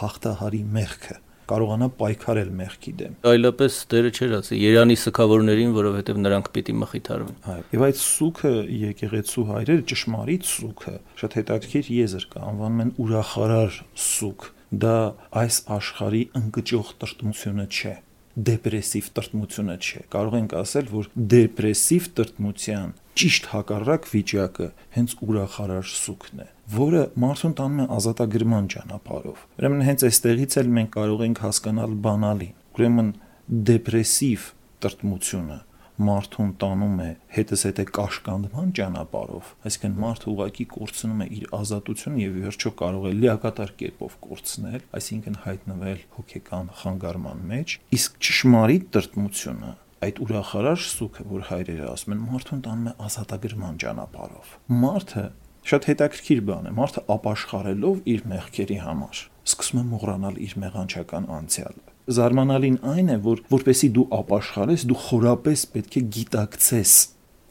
հաղթահարի 0.01 0.62
մեղքը 0.79 1.19
կարողանա 1.52 1.88
պայքարել 2.00 2.52
մեղքի 2.59 2.92
դեմ։ 3.02 3.16
Այլապես 3.32 3.78
դերը 3.92 4.12
չէր 4.12 4.35
ասի 4.38 4.61
Երանի 4.62 4.97
սքավորներին, 5.02 5.75
որովհետև 5.76 6.21
նրանք 6.26 6.50
պիտի 6.56 6.76
մխիթարվեն։ 6.82 7.37
Այո։ 7.52 7.66
Եվ 7.73 7.85
այդ 7.88 8.00
սուքը 8.02 8.52
եկեղեցու 8.82 9.44
հայրերը 9.52 9.87
ճշմարիտ 9.92 10.49
սուքը, 10.52 10.94
շատ 11.23 11.37
հետաքրքիր 11.42 11.92
եզր 12.02 12.28
կա, 12.32 12.47
անվանում 12.52 12.82
են 12.87 12.94
ուրախարար 13.06 13.82
սուք։ 14.06 14.49
Դա 14.73 14.97
այս 15.42 15.56
աշխարհի 15.76 16.25
ընկճող 16.42 16.97
տրտմությունը 17.02 17.68
չէ 17.68 17.94
դեպրեսիվ 18.49 19.09
տրտմությունը 19.17 19.75
չէ։ 19.83 20.03
Կարող 20.12 20.37
ենք 20.39 20.55
ասել, 20.62 20.87
որ 20.93 21.09
դեպրեսիվ 21.33 22.07
տրտմության 22.19 22.95
ճիշտ 23.23 23.49
հակառակ 23.53 24.07
վիճակը 24.12 24.69
հենց 24.97 25.15
ուրախարար 25.27 25.91
սուքն 25.93 26.41
է, 26.43 26.47
որը 26.77 27.03
մարդուն 27.25 27.57
տանում 27.59 27.83
է 27.83 27.87
ազատագրման 27.99 28.71
ճանապարհով։ 28.73 29.43
Ուրեմն 29.61 29.85
հենց 29.89 30.07
այստեղից 30.09 30.57
էլ 30.62 30.73
մենք 30.79 30.95
կարող 30.97 31.27
ենք 31.29 31.43
հասկանալ 31.45 31.99
բանալին։ 32.09 32.57
Ուրեմն 32.73 33.12
դեպրեսիվ 33.73 34.49
տրտմությունը 34.83 35.59
մարդուն 36.06 36.50
տանում 36.62 36.99
է 37.02 37.09
հետս 37.37 37.64
հետե 37.68 37.85
կաշկանդման 37.99 38.73
ճանապարհով, 38.78 39.50
այսինքն 39.68 39.97
մարդը 40.02 40.28
ուղակի 40.32 40.66
կորցնում 40.73 41.23
է 41.23 41.26
իր 41.38 41.47
ազատությունը 41.59 42.23
եւ 42.23 42.38
վերջո 42.42 42.73
կարող 42.82 43.06
է 43.09 43.12
լիակատար 43.23 43.73
կերպով 43.82 44.16
կորցնել, 44.26 44.85
այսինքն 44.99 45.38
հայտնվել 45.47 46.02
հոգեկան 46.16 46.73
խանգարման 46.82 47.44
մեջ, 47.52 47.76
իսկ 47.99 48.18
ճշմարիտ 48.28 48.88
տրտմությունը 48.97 49.73
այդ 50.02 50.16
ուրախարար 50.23 50.80
սուքը, 50.82 51.25
որ 51.30 51.44
հայրերը 51.52 51.90
ասում 51.92 52.14
են, 52.16 52.23
մարդուն 52.32 52.62
տանում 52.66 52.88
է 52.90 52.94
ազատագրման 53.06 53.76
ճանապարհով։ 53.82 54.54
Մարդը 54.82 55.26
շատ 55.62 55.87
հետաքրքիր 55.92 56.40
բան 56.49 56.66
է, 56.66 56.73
մարդը 56.75 57.04
ապաշխարելով 57.16 58.00
իր 58.16 58.25
մեղքերի 58.32 58.78
համար 58.82 59.23
սկսում 59.42 59.80
է 59.80 59.85
մոռանալ 59.92 60.37
իր 60.42 60.59
մեղանչական 60.62 61.26
անցյալը 61.38 61.92
զարմանալին 62.11 62.78
այն 62.92 63.11
է, 63.14 63.16
որ 63.23 63.42
որպեսի 63.52 63.88
դու 63.97 64.06
ապաշխարես, 64.18 64.85
դու 64.90 64.99
խորապես 65.02 65.64
պետք 65.75 65.99
է 65.99 66.02
գիտակցես 66.16 66.94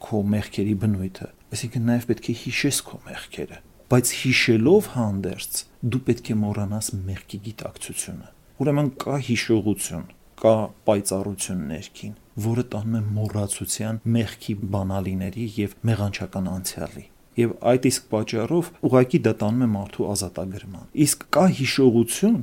քո 0.01 0.21
մեղքերի 0.31 0.73
բնույթը, 0.81 1.27
այսինքն 1.55 1.85
նաև 1.91 2.07
պետք 2.11 2.31
է 2.31 2.35
հիշես 2.41 2.81
քո 2.87 2.99
մեղքերը, 3.05 3.59
բայց 3.91 4.13
հիշելով 4.21 4.89
հանդերձ 4.95 5.61
դու 5.91 6.01
պետք 6.09 6.31
է 6.31 6.37
մոռանաս 6.41 6.91
մեղքի 7.11 7.39
գիտակցությունը։ 7.47 8.27
Ուրեմն 8.61 8.91
կա 9.01 9.15
հիշողություն, 9.31 10.03
կա 10.41 10.55
պայծառություն 10.89 11.63
ներքին, 11.71 12.13
որը 12.41 12.63
տանում 12.73 12.97
է 12.97 13.01
մոռացության 13.15 13.97
մեղքի 14.15 14.53
բանալիների 14.75 15.47
եւ 15.61 15.73
մեղանչական 15.91 16.47
անցյալի 16.51 17.05
եւ 17.39 17.51
այդ 17.71 17.85
իսկ 17.87 18.07
պատճառով 18.11 18.69
ուղակի 18.87 19.19
դա 19.25 19.33
տանում 19.41 19.65
է 19.65 19.69
մարդու 19.71 20.07
ազատագրման 20.11 20.87
իսկ 21.05 21.23
կա 21.35 21.45
հիշողություն 21.59 22.39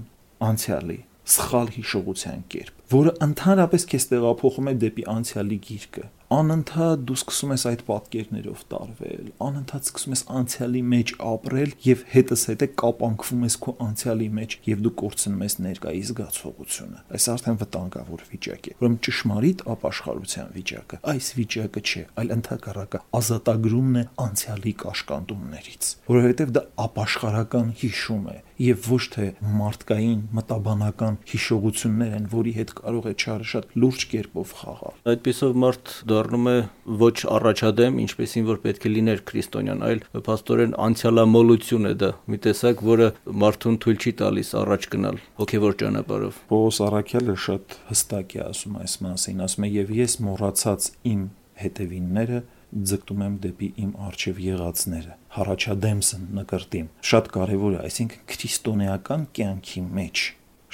անցյալի 0.48 0.98
սխալ 1.34 1.72
հիշողության 1.78 2.44
կերպ, 2.54 2.84
որը 2.98 3.16
ընդհանրապես 3.28 3.88
քեզ 3.92 4.08
տեղափոխում 4.12 4.70
է 4.72 4.74
դեպի 4.84 5.08
անցյալի 5.18 5.58
գիրկը 5.68 6.06
անընդհատ 6.28 7.04
դու 7.08 7.14
սկսում 7.16 7.52
ես 7.54 7.62
այդ 7.70 7.82
պատկերներով 7.88 8.62
տարվել, 8.72 9.28
անընդհատ 9.46 9.86
սկսում 9.88 10.14
ես 10.14 10.22
անցյալի 10.38 10.82
մեջ 10.92 11.12
ապրել 11.24 11.70
եւ 11.86 12.02
հետս 12.12 12.42
հետը 12.50 12.68
կապանքվում 12.82 13.46
ես 13.48 13.56
քո 13.64 13.74
անցյալի 13.86 14.28
մեջ 14.38 14.56
եւ 14.68 14.82
դու 14.84 14.92
կորցնում 15.00 15.44
ես 15.46 15.56
ներկայի 15.64 16.02
զգացողությունը։ 16.08 17.00
Այս 17.16 17.28
արդեն 17.32 17.58
վտանգավոր 17.64 18.26
վիճակ 18.28 18.68
է։ 18.68 18.76
Ուրեմն 18.76 19.00
ճշմարիտ 19.08 19.64
ապաշխարության 19.72 20.52
վիճակը 20.58 21.00
այս 21.16 21.30
վիճակը 21.38 21.84
չէ, 21.88 22.04
այլ 22.20 22.34
ընդհակառակը 22.36 23.02
ազատագրումն 23.18 23.96
է 23.98 24.04
անցյալի 24.28 24.74
կաշկանդումներից, 24.84 25.90
որովհետեւ 26.12 26.54
դա 26.58 26.64
ապաշխարական 26.88 27.72
հիշում 27.80 28.28
է 28.28 28.38
եւ 28.58 28.88
ոչ 28.90 29.02
թե 29.14 29.26
մարդկային 29.58 30.22
մտաբանական 30.34 31.18
հիշողություններ 31.30 32.14
են, 32.18 32.26
որի 32.32 32.52
հետ 32.58 32.72
կարող 32.78 33.06
է 33.08 33.12
ճարը 33.22 33.46
շատ 33.52 33.68
լուրջ 33.78 34.04
կերպով 34.12 34.54
խաղալ։ 34.58 34.96
Այդպեսով 35.12 35.58
մարդ 35.62 35.92
դառնում 36.12 36.48
է 36.48 36.56
ոչ 37.02 37.16
առաջադեմ, 37.38 38.00
ինչպեսին 38.04 38.48
որ 38.48 38.60
պետք 38.66 38.88
է 38.88 38.92
լիներ 38.98 39.22
քրիստոնյան, 39.30 39.84
այլ 39.88 40.02
փաստորեն 40.28 40.76
անցյալամոլություն 40.88 41.88
է 41.88 41.94
դա, 42.02 42.10
մի 42.28 42.38
տեսակ, 42.48 42.84
որը 42.88 43.08
մարդուն 43.44 43.80
թույլ 43.84 43.98
չի 43.98 44.12
տալիս 44.18 44.52
առաջ 44.58 44.88
գնալ 44.94 45.22
հոգևոր 45.38 45.78
ճանապարհով։ 45.82 46.42
Պողոս 46.50 46.82
Արաքյալը 46.88 47.38
շատ 47.48 47.80
հստակ 47.88 48.38
է 48.38 48.44
ասում 48.48 48.78
այս 48.82 48.94
մասին, 49.06 49.42
ասում 49.48 49.68
է 49.68 49.72
եւ 49.78 49.92
ես 49.98 50.18
մոռացած 50.28 50.92
իմ 51.08 51.26
հետևինները 51.58 52.40
ձգտում 52.88 53.24
եմ 53.28 53.38
դեպի 53.44 53.68
իմ 53.84 53.94
արժև 54.08 54.42
եղածները 54.44 55.16
հառաչադեմսն 55.38 56.28
նկրտիմ 56.38 56.92
շատ 57.12 57.32
կարևոր 57.38 57.78
է 57.78 57.80
այսինքն 57.88 58.28
քրիստոնեական 58.34 59.26
կյանքի 59.38 59.82
մեջ 59.98 60.26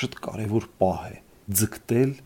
շատ 0.03 0.19
կարևոր 0.27 0.69
պահ 0.83 1.07
է 1.13 1.17
ձգտել 1.63 2.19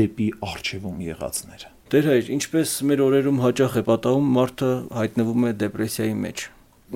դեպի 0.00 0.30
արժևում 0.50 1.04
եղածները 1.10 1.76
Տեր 1.90 2.06
հայր, 2.06 2.28
ինչպես 2.36 2.72
մեր 2.86 3.00
օրերում 3.02 3.38
հաճախ 3.42 3.72
է 3.74 3.80
պատահում, 3.88 4.26
մարդը 4.36 4.66
հայտնվում 4.94 5.46
է 5.48 5.50
դեպրեսիայի 5.58 6.12
մեջ։ 6.20 6.42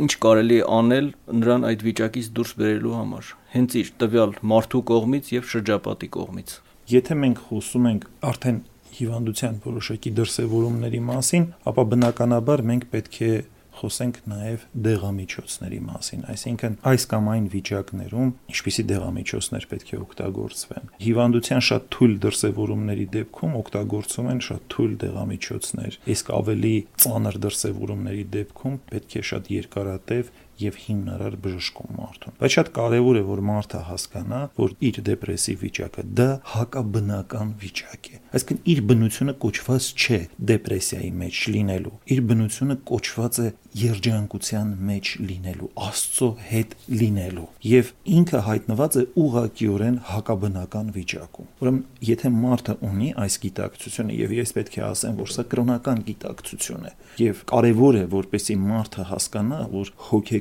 Ինչ 0.05 0.13
կարելի 0.23 0.59
անել 0.77 1.09
նրան 1.41 1.67
այդ 1.71 1.83
վիճակից 1.87 2.29
դուրս 2.37 2.53
բերելու 2.61 2.93
համար, 2.95 3.33
հենց 3.55 3.75
իր 3.81 3.91
տվյալ 4.05 4.37
մարդու 4.55 4.83
կողմից 4.93 5.33
եւ 5.35 5.49
շրջապատի 5.51 6.11
կողմից։ 6.15 6.55
Եթե 6.95 7.19
մենք 7.25 7.43
խոսում 7.49 7.91
ենք 7.91 8.07
արդեն 8.31 8.63
հիվանդության 8.99 9.59
որոշակի 9.65 10.15
դրսևորումների 10.21 11.03
մասին, 11.11 11.51
ապա 11.73 11.85
բնականաբար 11.95 12.65
մենք 12.71 12.89
պետք 12.95 13.21
է 13.25 13.33
խոսենք 13.75 14.19
նաև 14.31 14.65
դեղամիջոցների 14.87 15.79
մասին, 15.85 16.23
այսինքն 16.31 16.77
այս 16.91 17.07
կամ 17.11 17.31
այն 17.33 17.49
վիճակներում 17.55 18.31
ինչպիսի 18.55 18.85
դեղամիջոցներ 18.91 19.67
պետք 19.73 19.91
է 19.95 19.99
օգտագործվեն։ 20.05 20.93
Հիվանդության 21.05 21.65
շատ 21.69 21.89
թույլ 21.97 22.15
դրսևորումների 22.25 23.07
դեպքում 23.19 23.57
օգտագործում 23.65 24.31
են 24.35 24.43
շատ 24.49 24.69
թույլ 24.75 24.95
դեղամիջոցներ, 25.05 25.99
իսկ 26.15 26.33
ավելի 26.39 26.75
ծանր 27.05 27.41
դրսևորումների 27.45 28.25
դեպքում 28.39 28.79
պետք 28.95 29.19
է 29.19 29.25
շատ 29.35 29.53
երկարատև 29.59 30.33
եւ 30.61 30.79
հիմնարար 30.85 31.37
բժշկում 31.45 31.95
մարդուն։ 31.99 32.37
Բայց 32.41 32.55
շատ 32.55 32.71
կարեւոր 32.79 33.19
է, 33.19 33.23
որ 33.31 33.43
մարդը 33.49 33.81
հասկանա, 33.89 34.41
որ 34.61 34.75
իր 34.89 35.01
դեպրեսիվ 35.09 35.65
վիճակը 35.65 36.05
դա 36.21 36.29
հակաբնական 36.55 37.55
վիճակ 37.65 38.09
է։ 38.15 38.21
Այսինքն 38.35 38.63
իր 38.75 38.81
բնությունը 38.91 39.35
կոչված 39.45 39.89
չէ 39.95 40.21
դեպրեսիայի 40.55 41.11
մեջ 41.25 41.43
լինելու։ 41.55 41.95
Իր 42.15 42.23
բնությունը 42.31 42.77
կոչված 42.91 43.41
է 43.45 43.49
երջանկության 43.75 44.69
մեջ 44.87 45.09
լինելու, 45.29 45.69
Աստծո 45.85 46.29
հետ 46.49 46.75
լինելու 46.95 47.47
եւ 47.67 47.89
ինքը 48.15 48.43
հայտնված 48.49 48.99
է 49.01 49.05
ուղղակիորեն 49.25 49.97
հակաբնական 50.11 50.93
վիճակում։ 50.95 51.49
Ուրեմն, 51.65 51.81
եթե 52.09 52.31
մարդը 52.35 52.77
ունի 52.87 53.11
այս 53.25 53.39
գիտակցությունը 53.45 54.19
եւ 54.21 54.35
ես 54.39 54.55
պետք 54.59 54.79
է 54.79 54.85
ասեմ, 54.91 55.19
որ 55.25 55.33
սա 55.35 55.47
կրոնական 55.55 56.05
գիտակցություն 56.11 56.87
է 56.87 56.93
եւ 57.25 57.43
կարեւոր 57.51 57.99
է, 57.99 58.05
որպեսի 58.15 58.57
մարդը 58.63 59.09
հասկանա, 59.11 59.61
որ 59.75 59.91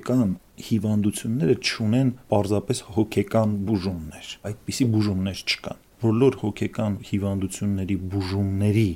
հոգեկան 0.04 0.32
հիվանդությունները 0.68 1.54
չունեն 1.64 2.10
պարզապես 2.32 2.80
հոգեկան 2.96 3.52
բուժումներ։ 3.68 4.32
Այդպիսի 4.50 4.86
բուժումներ 4.94 5.44
չկան։ 5.48 5.78
Բոլոր 6.04 6.36
հոգեկան 6.44 6.98
հիվանդությունների 7.08 7.96
բուժումների 8.12 8.90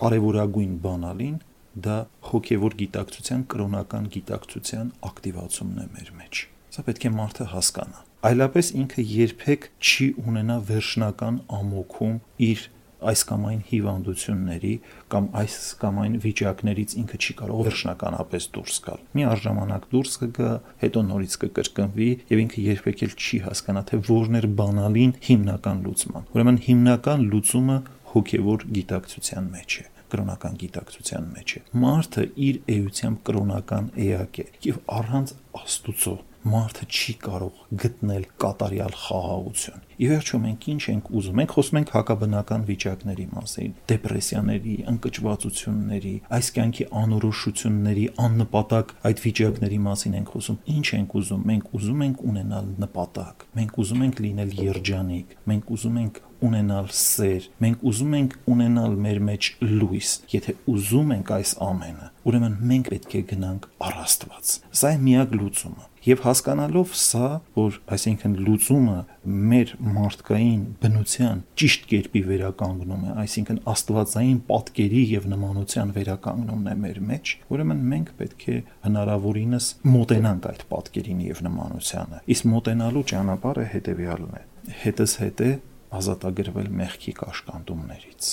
կարևորագույն 0.00 0.74
բանալին 0.84 1.38
դա 1.84 1.96
հոգևոր 2.28 2.76
գիտակցության, 2.84 3.46
կրոնական 3.54 4.10
գիտակցության 4.14 4.92
ակտիվացումն 5.08 5.80
է 5.80 5.86
մեր 5.96 6.12
մեջ։ 6.20 6.42
Սա 6.74 6.84
պետք 6.84 7.08
է 7.08 7.12
մարդը 7.14 7.48
հասկանա։ 7.54 8.04
Այլապես 8.24 8.70
ինքը 8.84 9.02
երբեք 9.14 9.66
չի 9.80 10.06
ունենա 10.28 10.58
վերջնական 10.68 11.40
ամոքում 11.64 12.14
իր 12.44 12.68
այս 13.10 13.22
կամ 13.30 13.46
այն 13.50 13.62
հիվանդությունների 13.70 14.74
կամ 15.14 15.28
այս 15.40 15.56
կամ 15.80 16.00
այն 16.04 16.18
վիճակներից 16.24 16.94
ինքը 17.04 17.18
չի 17.24 17.36
կարող 17.40 17.62
վերջնականապես 17.68 18.48
դուրս 18.54 18.76
գալ։ 18.84 19.00
Մի 19.14 19.26
արժանանակ 19.34 19.88
դուրս 19.94 20.14
կգա, 20.24 20.50
հետո 20.84 21.04
նորից 21.08 21.38
կկրկնվի 21.44 22.10
եւ 22.34 22.44
ինքը 22.44 22.66
երբեք 22.68 23.04
էլ 23.08 23.16
չի 23.24 23.40
հասկանա 23.48 23.82
թե 23.90 24.00
որն 24.10 24.38
էր 24.40 24.46
բանալին 24.60 25.16
հիմնական 25.28 25.82
լուծման։ 25.84 26.28
Ուրեմն 26.34 26.60
հիմնական 26.68 27.26
լուծումը 27.34 27.78
հոգևոր 28.14 28.68
գիտակցության 28.78 29.50
մեջ 29.54 29.80
է 29.84 29.88
կրոնական 30.14 30.58
գիտակցության 30.60 31.24
մեջ 31.34 31.54
է։ 31.58 31.62
Մարդը 31.84 32.24
իր 32.46 32.58
էությամբ 32.74 33.22
կրոնական 33.28 33.88
էակ 34.04 34.38
է 34.44 34.46
եւ 34.68 34.76
առանց 34.98 35.32
Աստուծո 35.64 36.14
մարդը 36.44 36.86
չի 36.90 37.14
կարող 37.24 37.60
գտնել 37.84 38.24
կատարյալ 38.44 38.94
խաղաղություն։ 39.04 39.84
Ի 39.94 40.08
վերջո 40.10 40.38
մենք 40.44 40.64
ինչ 40.74 40.82
ենք 40.90 41.08
ուզում։ 41.14 41.38
Մենք 41.38 41.52
խոսում 41.54 41.78
ենք 41.80 41.90
հակաբնական 41.94 42.64
վիճակների 42.68 43.26
մասին, 43.34 43.74
դեպրեսիաների, 43.92 44.74
ընկճվածությունների, 44.92 46.14
այս 46.34 46.50
կյանքի 46.58 46.86
անորոշությունների, 47.04 48.06
աննպատակ 48.24 48.94
այդ 49.10 49.24
վիճակների 49.24 49.80
մասին 49.86 50.18
ենք 50.18 50.34
խոսում։ 50.34 50.60
Ինչ 50.74 50.86
ենք 50.98 51.16
ուզում։ 51.22 51.48
Մենք 51.54 51.74
ուզում 51.78 52.04
ենք 52.04 52.24
ունենալ 52.34 52.70
նպատակ։ 52.84 53.48
Մենք 53.54 53.80
ուզում 53.84 54.04
ենք 54.04 54.22
լինել 54.24 54.54
երջանիկ։ 54.64 55.36
Մենք 55.54 55.74
ուզում 55.74 55.98
ենք 56.04 56.22
ունենալ 56.44 56.90
սեր, 56.92 57.46
մենք 57.64 57.84
ուզում 57.88 58.14
ենք 58.18 58.34
ունենալ 58.52 58.96
մեր 59.04 59.20
մեջ 59.30 59.48
լույս։ 59.64 60.10
Եթե 60.34 60.54
ուզում 60.74 61.14
ենք 61.14 61.32
այս 61.38 61.54
ամենը, 61.64 62.10
ուրեմն 62.28 62.58
մենք 62.74 62.92
պետք 62.92 63.16
է 63.16 63.22
գնանք 63.32 63.68
առ 63.88 63.98
Աստված։ 64.04 64.54
Սա 64.82 64.92
է 64.92 65.00
միակ 65.08 65.36
լուծումը։ 65.40 65.88
Եվ 66.04 66.20
հասկանալով 66.20 66.90
սա, 67.00 67.28
որ 67.56 67.76
այսինքն 67.94 68.32
լուծումը 68.44 68.96
մեր 69.24 69.70
մարդկային 69.94 70.64
բնության 70.82 71.38
ճիշտ 71.56 71.86
կերպի 71.92 72.22
վերականգնում 72.28 73.06
է, 73.08 73.14
այսինքն 73.22 73.60
աստվածային 73.72 74.42
պատկերի 74.50 75.00
եւ 75.14 75.28
նմանության 75.32 75.94
վերականգնումն 75.96 76.68
է 76.68 76.76
մեր 76.84 77.00
մեջ, 77.08 77.32
ուրեմն 77.56 77.80
մենք 77.94 78.12
պետք 78.20 78.44
է 78.52 78.58
հնարավորինս 78.84 79.70
մոտենանք 79.94 80.48
այդ 80.52 80.64
պատկերին 80.74 81.24
եւ 81.24 81.42
նմանությանը։ 81.48 82.20
Իսկ 82.34 82.48
մոտենալու 82.52 83.04
ճանապարհը 83.14 83.66
հետեւյալն 83.72 84.34
է. 84.34 84.42
հետս 84.84 85.12
հետ 85.24 85.40
է 85.44 85.50
ազատագրվել 85.94 86.68
մեղքի 86.84 87.12
կաշկանդումներից։ 87.20 88.28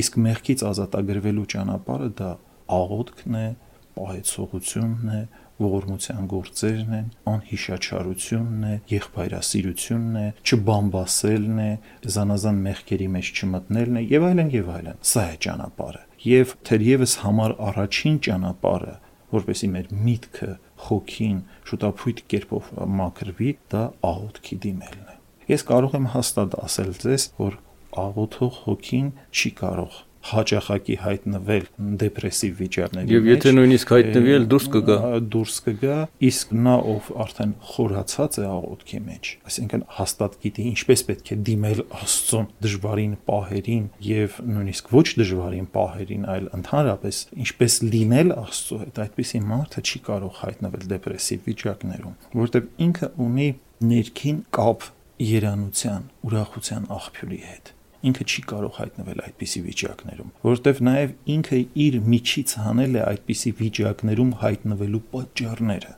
Իսկ 0.00 0.16
մեղքից 0.24 0.62
ազատագրվելու 0.68 1.44
ճանապարհը 1.54 2.08
դա 2.20 2.30
աղոթքն 2.74 3.36
է, 3.40 3.48
պահեցողությունն 3.94 5.10
է, 5.14 5.20
ողորմության 5.62 6.28
գործերն 6.30 6.94
են, 6.98 7.08
անհիշաչարությունն 7.30 8.64
է, 8.66 8.74
եղբայրասիրությունն 8.90 10.16
է, 10.20 10.26
չբամբասելն 10.44 11.60
է, 11.64 11.70
զանազան 12.14 12.60
մեղքերի 12.64 13.08
մեջ 13.14 13.30
չմտնելն 13.34 14.00
է 14.00 14.04
եւ 14.14 14.26
այլն 14.30 14.52
եւ 14.54 14.70
այլն։ 14.74 15.00
Սա 15.14 15.24
է 15.30 15.36
ճանապարհը։ 15.46 16.02
Եվ 16.24 16.54
թերևս 16.68 17.14
համար 17.24 17.54
առաջին 17.70 18.16
ճանապարհը, 18.24 18.94
որպեսի 19.34 19.68
մեր 19.74 19.92
միտքը, 20.04 20.50
խոքին 20.84 21.38
շուտապույտ 21.70 22.24
կերպով 22.34 22.72
մաքրվի, 22.98 23.52
դա 23.74 23.84
աղոթքի 24.10 24.58
դիմելն 24.64 25.06
է։ 25.14 25.16
Ես 25.54 25.64
կարող 25.68 25.96
եմ 25.98 26.10
հաստատ 26.14 26.58
ասել 26.64 26.92
ձեզ, 27.04 27.26
որ 27.40 27.58
աղոթող 28.04 28.60
հոգին 28.64 29.10
չի 29.34 29.50
կարող 29.60 29.98
հաճախակի 30.24 30.96
հայտնվել 31.04 31.64
դեպրեսիվ 32.00 32.54
վիճակների 32.60 33.14
Եվ 33.14 33.26
եթե 33.28 33.52
նույնիսկ 33.54 33.92
հայտնվի 33.94 34.32
էլ 34.34 34.46
դուրս 34.52 34.68
կգա, 34.74 34.96
դուրս 35.34 35.56
կգա, 35.66 35.98
իսկ 36.28 36.54
նա 36.64 36.76
ով 36.94 37.10
արդեն 37.24 37.52
խորացած 37.74 38.38
է 38.40 38.46
աղոթքի 38.48 39.00
մեջ, 39.08 39.30
այսինքն 39.50 39.84
հաստատ 39.98 40.38
գիտի 40.44 40.66
ինչպես 40.70 41.04
պետք 41.10 41.30
է 41.34 41.38
դիմել 41.48 41.82
Աստծուն 42.00 42.48
դժվարին 42.64 43.14
պահերին 43.28 43.86
եւ 44.08 44.40
նույնիսկ 44.54 44.90
ոչ 44.94 45.06
դժվարին 45.20 45.68
պահերին, 45.74 46.26
այլ 46.34 46.50
ընդհանրապես 46.60 47.20
ինչպես 47.44 47.78
լինել 47.94 48.34
Աստծո 48.44 48.80
հետ, 48.84 49.00
այդպիսի 49.04 49.44
մարդը 49.52 49.84
չի 49.84 50.02
կարող 50.08 50.42
հայտնվել 50.44 50.90
դեպրեսիվ 50.94 51.48
վիճակներում, 51.52 52.18
որովհետեւ 52.34 52.68
ինքը 52.88 53.12
ունի 53.28 53.48
ներքին 53.84 54.42
կապ 54.54 54.90
երանության, 55.24 56.10
ուրախության 56.24 56.92
աղբյուրի 56.94 57.42
հետ 57.44 57.73
ինքը 58.10 58.24
չի 58.28 58.42
կարող 58.50 58.78
հայտնվել 58.78 59.20
այդպիսի 59.24 59.60
վիճակներում, 59.64 60.30
որովհետև 60.44 60.80
նաև 60.88 61.12
ինքը 61.34 61.60
իր 61.84 61.98
միջից 62.14 62.56
հանել 62.64 62.98
է 62.98 63.04
այդպիսի 63.04 63.52
վիճակներում 63.64 64.32
հայտնվելու 64.44 65.04
պատճառները 65.14 65.94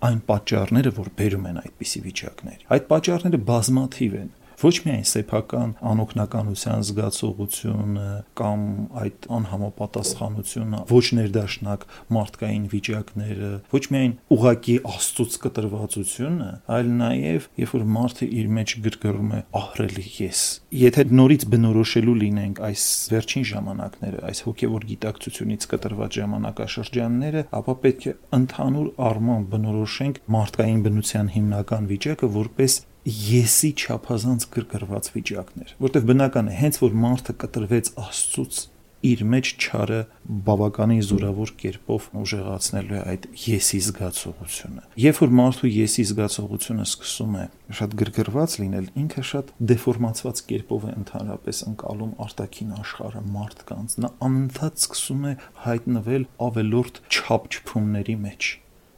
այն 0.00 0.20
պատճառները, 0.30 0.90
որ 0.96 1.08
բերում 1.18 1.48
են 1.50 1.58
այդպիսի 1.60 2.00
վիճակներ։ 2.06 2.60
Այդ 2.72 2.84
պատճառները 2.88 3.40
բազմաթիվ 3.50 4.14
են 4.20 4.30
ոչ 4.60 4.74
միայն 4.84 5.06
սեփական 5.08 5.70
անօքնականության 5.90 6.82
զգացողությունը 6.88 8.08
կամ 8.40 8.64
այդ 9.00 9.28
անհամապատասխանությունը, 9.36 10.80
ոչ 10.90 11.04
ներդաշնակ 11.20 11.86
մարդկային 12.16 12.66
վիճակները, 12.74 13.50
ոչ 13.72 13.82
միայն 13.94 14.14
ուղակի 14.36 14.76
աստծուց 14.90 15.38
կտրվածությունը, 15.44 16.50
այլ 16.76 16.92
նաև 17.00 17.48
երբ 17.60 17.74
որ 17.76 17.86
մարդը 17.96 18.28
իր 18.40 18.50
մեջ 18.60 18.74
գրգռում 18.84 19.30
է 19.30 19.40
ահրելի 19.60 20.06
ես։ 20.20 20.42
Եթե 20.80 21.06
նորից 21.20 21.46
բնորոշելու 21.54 22.16
լինենք 22.20 22.62
այս 22.70 22.84
վերջին 23.10 23.46
ժամանակները, 23.50 24.20
այս 24.30 24.42
հոգևոր 24.46 24.86
գիտակցությունից 24.90 25.66
կտրված 25.70 26.20
ժամանակաշրջանները, 26.20 27.44
ապա 27.60 27.74
պետք 27.84 28.06
է 28.10 28.14
ընդհանուր 28.40 28.88
առմամբ 29.10 29.50
բնորոշենք 29.54 30.22
մարդկային 30.36 30.84
բնության 30.86 31.34
հիմնական 31.36 31.90
վիճակը 31.90 32.30
որպես 32.40 32.78
եսի 33.06 33.70
չափազանց 33.80 34.44
գրգռված 34.56 35.08
վիճակներ, 35.14 35.72
որտեղ 35.86 36.10
բնական 36.10 36.50
է, 36.50 36.58
հենց 36.60 36.80
որ 36.84 36.98
մարդը 37.04 37.34
կտրվեց 37.40 37.90
Աստծուց, 38.00 38.60
իր 39.00 39.22
մեջ 39.32 39.50
ճարը 39.64 39.98
բավականին 40.46 41.00
զորավոր 41.08 41.52
կերպով 41.60 42.08
ուժեղացնելու 42.20 42.96
է 42.98 43.00
այդ 43.12 43.26
եսի 43.46 43.80
զգացողությունը։ 43.86 44.82
Երբ 45.00 45.20
որ 45.22 45.32
մարդու 45.40 45.70
եսի 45.72 46.04
զգացողությունը 46.10 46.84
սկսում 46.90 47.38
է 47.40 47.44
շատ 47.80 47.96
գրգռված 48.02 48.56
լինել, 48.60 48.90
ինքը 49.00 49.24
շատ 49.30 49.52
դեֆորմացված 49.72 50.42
կերպով 50.50 50.84
է 50.90 50.94
ընդհանրապես 51.00 51.62
անցալում 51.70 52.14
արտաքին 52.28 52.74
աշխարհը 52.80 53.22
մարդկանց։ 53.40 53.96
Նա 54.04 54.12
անընդհատ 54.28 54.84
սկսում 54.84 55.24
է 55.30 55.34
հայտնվել 55.64 56.26
ավելորդ 56.50 57.04
չափչփումների 57.08 58.16
մեջ 58.28 58.50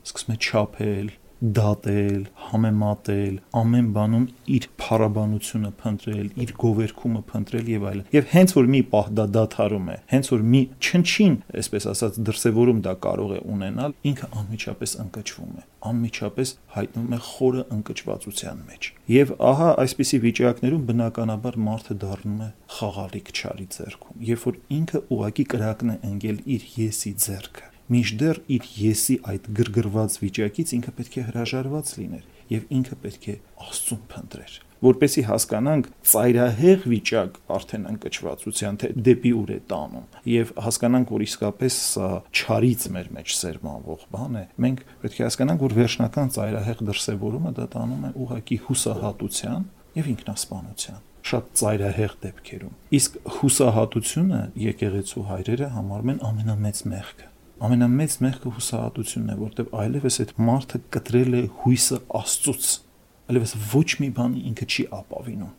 սկսում 0.02 0.32
է 0.34 0.36
չափել, 0.42 1.10
դատել, 1.42 2.22
համեմատել, 2.52 3.34
ամեն 3.58 3.88
բանում 3.96 4.26
իր 4.56 4.68
փառաբանությունը 4.82 5.72
փնտրել, 5.82 6.28
իր 6.44 6.54
գովերքումը 6.62 7.22
փնտրել 7.32 7.72
եւ 7.72 7.86
այլն։ 7.90 8.06
Եվ 8.14 8.30
հենց 8.36 8.54
որ 8.58 8.70
մի 8.76 8.82
պահ 8.92 9.10
դա 9.18 9.26
դադարում 9.36 9.90
է, 9.90 9.98
հենց 10.12 10.32
որ 10.32 10.46
մի 10.52 10.62
չնչին, 10.78 11.36
այսպես 11.62 11.88
ասած, 11.92 12.22
դրսևորում 12.30 12.82
դա 12.86 12.94
կարող 13.08 13.36
է 13.36 13.42
ունենալ, 13.56 13.96
ինքը 14.12 14.30
անմիջապես 14.42 14.96
ընկճվում 15.02 15.54
է 15.58 15.66
անմիջապես 15.82 16.52
հայտնվում 16.76 17.14
է 17.16 17.18
խորը 17.26 17.64
ընկճվածության 17.76 18.60
մեջ։ 18.68 18.88
Եվ 19.12 19.32
ահա 19.50 19.70
այսպիսի 19.82 20.20
վիճակներում 20.26 20.86
բնականաբար 20.92 21.58
մարդը 21.66 21.98
դառնում 22.06 22.46
է 22.46 22.48
խաղալիք 22.76 23.34
չարի 23.34 23.68
ձեռքում, 23.76 24.22
երբ 24.30 24.46
որ 24.46 24.62
ինքը 24.78 25.04
ուղակի 25.18 25.48
կրակն 25.56 25.92
է 25.96 26.00
ընկել 26.12 26.42
իր 26.56 26.72
եսի 26.86 27.14
ձեռքը 27.26 27.71
մինչդեռ 27.92 28.42
իր 28.56 28.68
եսի 28.82 29.16
այդ 29.32 29.48
գրգռված 29.60 30.18
վիճակից 30.24 30.74
ինքը 30.78 30.98
պետք 30.98 31.16
է 31.22 31.24
հրաժարված 31.30 31.96
լիներ 32.00 32.28
եւ 32.52 32.68
ինքը 32.78 33.00
պետք 33.06 33.32
է 33.32 33.38
Աստծուն 33.62 34.04
փնտրեր 34.12 34.60
որպեսի 34.82 35.22
հասկանանք 35.28 35.88
ծայրահեղ 36.10 36.86
վիճակ 36.90 37.36
արդեն 37.54 37.84
ընկճվածության 37.92 38.78
թե 38.82 38.88
դեպի 39.08 39.32
ուր 39.38 39.52
է 39.54 39.58
տանում 39.70 40.16
եւ 40.32 40.50
հասկանանք 40.66 41.12
որ 41.14 41.24
իսկապես 41.26 41.76
սա 41.92 42.08
չարից 42.32 42.86
մեր 42.96 43.12
մեջ 43.18 43.36
սերմանվող 43.38 44.02
բան 44.16 44.40
է 44.42 44.44
մենք 44.66 44.82
պետք 45.04 45.22
է 45.22 45.26
հասկանանք 45.28 45.64
որ 45.68 45.76
վերջնական 45.78 46.34
ծայրահեղ 46.34 46.84
դրսևորումը 46.90 47.54
դա 47.62 47.68
տանում 47.78 48.02
է 48.02 48.12
ուղակի 48.26 48.58
հուսահատության 48.66 49.68
եւ 50.02 50.12
ինքնասպանության 50.16 51.02
շատ 51.22 51.50
ծայրահեղ 51.62 52.14
դեպքերում 52.26 52.78
իսկ 52.98 53.18
հուսահատությունը 53.38 54.40
եկեղեցու 54.66 55.26
հայրերը 55.30 55.68
համարում 55.76 56.12
են 56.16 56.24
ամենամեծ 56.32 56.80
մեղքը 56.92 57.31
ամենամեծ 57.62 58.14
մեղքը 58.24 58.50
հուսահատությունն 58.56 59.32
է, 59.32 59.34
որտեղ 59.38 59.68
այլևս 59.82 60.16
այդ 60.22 60.32
մարդը 60.48 60.80
կտրել 60.96 61.36
է 61.38 61.42
հույսը 61.62 61.98
Աստծուց։ 62.18 62.70
Այլևս 63.32 63.52
ոչ 63.72 63.88
մի 64.02 64.08
բան 64.16 64.34
ինքը 64.50 64.66
չի 64.72 64.86
ապավինում։ 64.98 65.52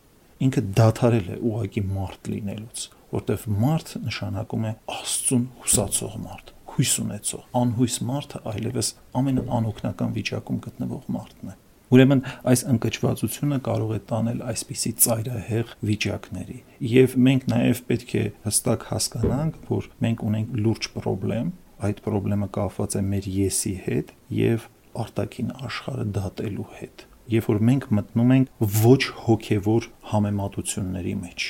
Ինքը 0.44 0.62
դադարել 0.80 1.28
է 1.34 1.38
ուղակի 1.48 1.82
մարդ 1.94 2.30
լինելուց, 2.34 2.84
որտեղ 3.14 3.48
մարդ 3.64 3.92
նշանակում 4.04 4.64
է 4.68 4.72
Աստծուն 4.94 5.44
հուսացող 5.64 6.16
մարդ, 6.24 6.54
հույս 6.74 6.94
ունեցող։ 7.04 7.44
Անհույս 7.64 7.98
մարդը 8.10 8.40
այլևս 8.52 8.88
ամենաանօգնական 9.24 10.16
վիճակում 10.18 10.62
գտնվող 10.68 11.12
մարդն 11.14 11.54
է։ 11.54 11.58
Ուրեմն 11.94 12.22
այս 12.50 12.62
ընկճվածությունը 12.72 13.56
կարող 13.64 13.90
է 13.94 13.98
տանել 14.10 14.38
այսպիսի 14.50 14.90
ծայրահեղ 15.04 15.74
վիճակների։ 15.88 16.56
Եվ 16.90 17.16
մենք 17.26 17.44
նաև 17.52 17.82
պետք 17.90 18.14
է 18.18 18.24
հստակ 18.46 18.86
հասկանանք, 18.88 19.58
որ 19.68 19.88
մենք 20.04 20.24
ունենք 20.28 20.56
լուրջ 20.64 20.88
խնդրեմ, 20.94 21.52
այդ 21.88 22.04
խնդրեմը 22.04 22.48
կապված 22.58 22.96
է 23.00 23.02
մեր 23.08 23.28
եսի 23.38 23.74
հետ 23.86 24.12
եւ 24.38 24.68
արտաքին 25.04 25.50
աշխարհը 25.68 26.06
դատելու 26.18 26.68
հետ 26.80 27.06
երբ 27.34 27.48
որ 27.50 27.64
մենք 27.70 27.88
մտնում 27.98 28.36
ենք 28.36 28.68
ոչ 28.84 29.00
հոգևոր 29.24 29.88
համեմատությունների 30.12 31.16
մեջ 31.24 31.48